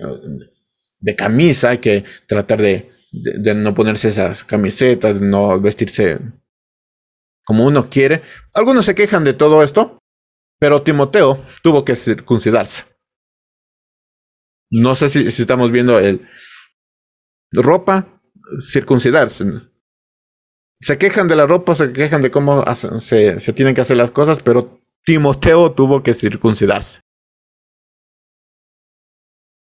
[0.99, 6.19] de camisa, hay que tratar de, de, no ponerse esas camisetas, de no vestirse
[7.43, 8.21] como uno quiere.
[8.53, 9.99] Algunos se quejan de todo esto,
[10.59, 12.83] pero Timoteo tuvo que circuncidarse.
[14.71, 16.27] No sé si, estamos viendo el
[17.51, 18.21] ropa,
[18.71, 19.45] circuncidarse
[20.81, 22.63] se quejan de la ropa, se quejan de cómo
[22.99, 27.01] se, se tienen que hacer las cosas, pero Timoteo tuvo que circuncidarse.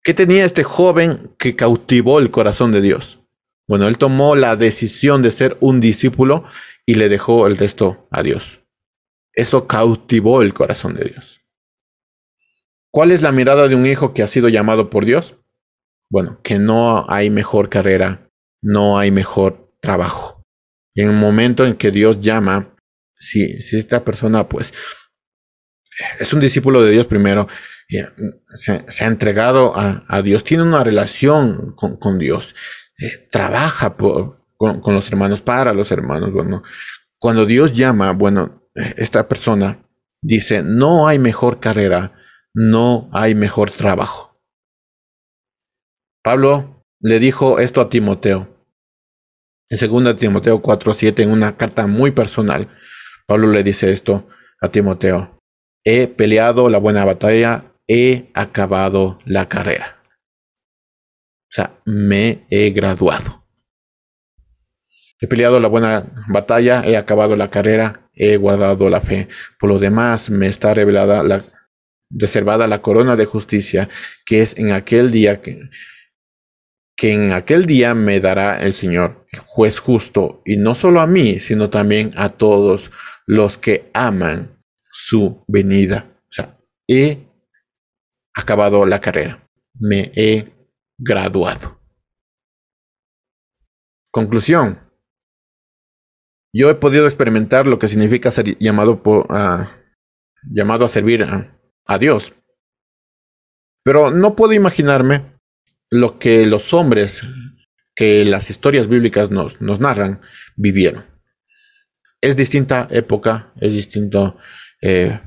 [0.04, 3.22] ¿Qué tenía este joven que cautivó el corazón de Dios?
[3.68, 6.46] Bueno, él tomó la decisión de ser un discípulo
[6.86, 8.62] y le dejó el resto a Dios.
[9.34, 11.42] Eso cautivó el corazón de Dios.
[12.92, 15.38] ¿Cuál es la mirada de un hijo que ha sido llamado por Dios?
[16.10, 18.30] Bueno, que no hay mejor carrera,
[18.62, 20.40] no hay mejor trabajo
[21.02, 22.76] en el momento en que Dios llama,
[23.18, 24.74] si, si esta persona pues
[26.20, 27.48] es un discípulo de Dios primero,
[28.56, 32.56] se, se ha entregado a, Dios, tiene una relación con, Dios,
[32.98, 36.32] eh, trabaja con, con, los hermanos, para los hermanos.
[36.32, 36.64] Bueno,
[37.18, 39.86] cuando Dios llama, bueno, esta persona
[40.22, 42.14] dice, no hay mejor carrera,
[42.54, 44.40] no hay mejor trabajo.
[46.24, 48.48] Pablo le dijo esto a Timoteo.
[49.70, 52.70] En 2 Timoteo 4:7, en una carta muy personal,
[53.28, 54.28] Pablo le dice esto
[54.62, 55.38] a Timoteo.
[55.84, 60.04] He peleado la buena batalla, he acabado la carrera.
[61.50, 63.46] O sea, me he graduado.
[65.22, 69.28] He peleado la buena batalla, he acabado la carrera, he guardado la fe.
[69.60, 71.44] Por lo demás, me está revelada la
[72.10, 73.90] reservada la corona de justicia,
[74.26, 75.70] que es en aquel día que,
[77.02, 81.40] en aquel día me dará el Señor, el juez justo, y no solo a mí,
[81.40, 82.92] sino también a todos
[83.26, 86.12] los que aman su venida.
[86.24, 86.58] O sea,
[86.88, 87.20] he
[88.34, 90.52] acabado la carrera, me he
[90.98, 91.80] graduado.
[94.12, 94.80] Conclusión.
[96.52, 99.28] Yo he podido experimentar lo que significa ser llamado, por,
[100.52, 101.59] llamado a servir a,
[101.90, 102.36] a Dios.
[103.84, 105.26] Pero no puedo imaginarme
[105.90, 107.24] lo que los hombres
[107.96, 110.22] que las historias bíblicas nos, nos narran
[110.56, 111.06] vivieron.
[112.22, 114.38] Es distinta época, es distinto...
[114.82, 115.20] Eh,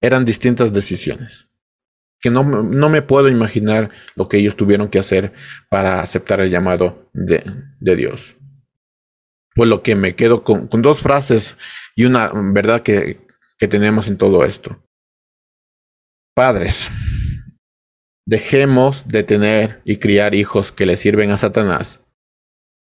[0.00, 1.48] eran distintas decisiones.
[2.20, 5.32] Que no, no, me puedo imaginar lo que ellos tuvieron que hacer
[5.68, 7.44] para aceptar el llamado de,
[7.78, 8.36] de Dios.
[9.54, 11.56] Pues lo que me quedo con, con, dos frases
[11.94, 13.26] y una verdad que,
[13.58, 14.82] que tenemos en todo esto.
[16.34, 16.90] Padres,
[18.24, 22.00] Dejemos de tener y criar hijos que le sirven a Satanás.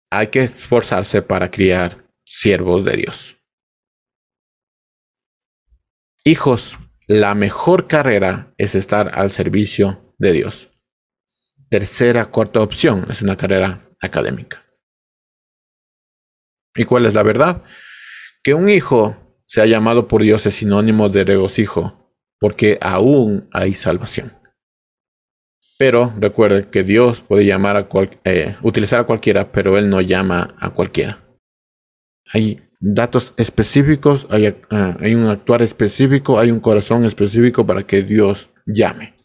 [0.10, 3.38] Hay que esforzarse para criar siervos de Dios.
[6.24, 6.78] Hijos,
[7.08, 10.72] la mejor carrera es estar al servicio de Dios.
[11.70, 14.66] Tercera, cuarta opción es una carrera académica.
[16.74, 17.64] ¿Y cuál es la verdad?
[18.44, 22.07] Que un hijo sea llamado por Dios es sinónimo de regocijo,
[22.40, 24.34] porque aún hay salvación.
[25.78, 27.88] Pero recuerde que Dios puede llamar a
[28.24, 31.24] eh, utilizar a cualquiera, pero Él no llama a cualquiera.
[32.34, 38.02] Hay datos específicos, hay, uh, hay, un actuar específico, hay un corazón específico para que
[38.02, 39.16] Dios llame.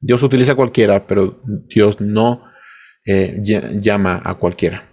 [0.00, 2.44] Dios utiliza a cualquiera, pero Dios no
[3.04, 4.87] eh, llama a cualquiera.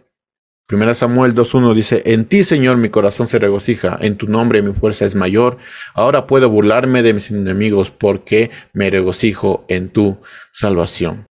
[0.67, 4.73] Primera Samuel 2.1 dice, En ti, Señor, mi corazón se regocija, en tu nombre mi
[4.73, 5.59] fuerza es mayor.
[5.93, 10.17] Ahora puedo burlarme de mis enemigos porque me regocijo en tu
[10.51, 11.27] salvación.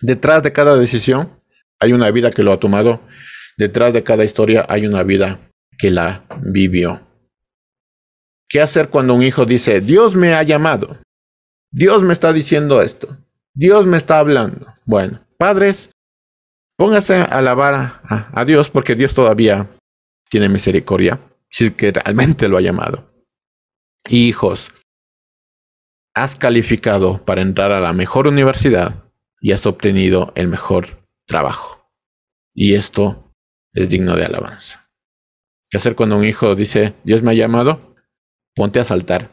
[0.00, 1.30] Detrás de cada decisión
[1.78, 3.00] hay una vida que lo ha tomado.
[3.56, 5.40] Detrás de cada historia hay una vida
[5.78, 7.06] que la vivió.
[8.48, 10.98] ¿Qué hacer cuando un hijo dice, Dios me ha llamado?
[11.70, 13.16] Dios me está diciendo esto.
[13.54, 14.74] Dios me está hablando.
[14.84, 15.90] Bueno, padres,
[16.78, 19.68] Póngase a alabar a, Dios porque Dios todavía
[20.30, 21.20] tiene misericordia,
[21.50, 23.12] si es que realmente lo ha llamado.
[24.08, 24.70] Hijos,
[26.14, 29.10] has calificado para entrar a la mejor universidad
[29.40, 31.90] y has obtenido el mejor trabajo.
[32.54, 33.34] Y esto
[33.72, 34.88] es digno de alabanza.
[35.70, 37.96] ¿Qué hacer cuando un hijo dice, Dios me ha llamado?
[38.54, 39.32] Ponte a saltar,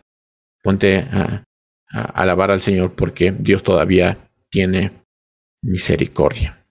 [0.63, 1.45] ponte a
[1.91, 5.05] alabar al Señor porque Dios todavía tiene
[5.61, 6.64] misericordia.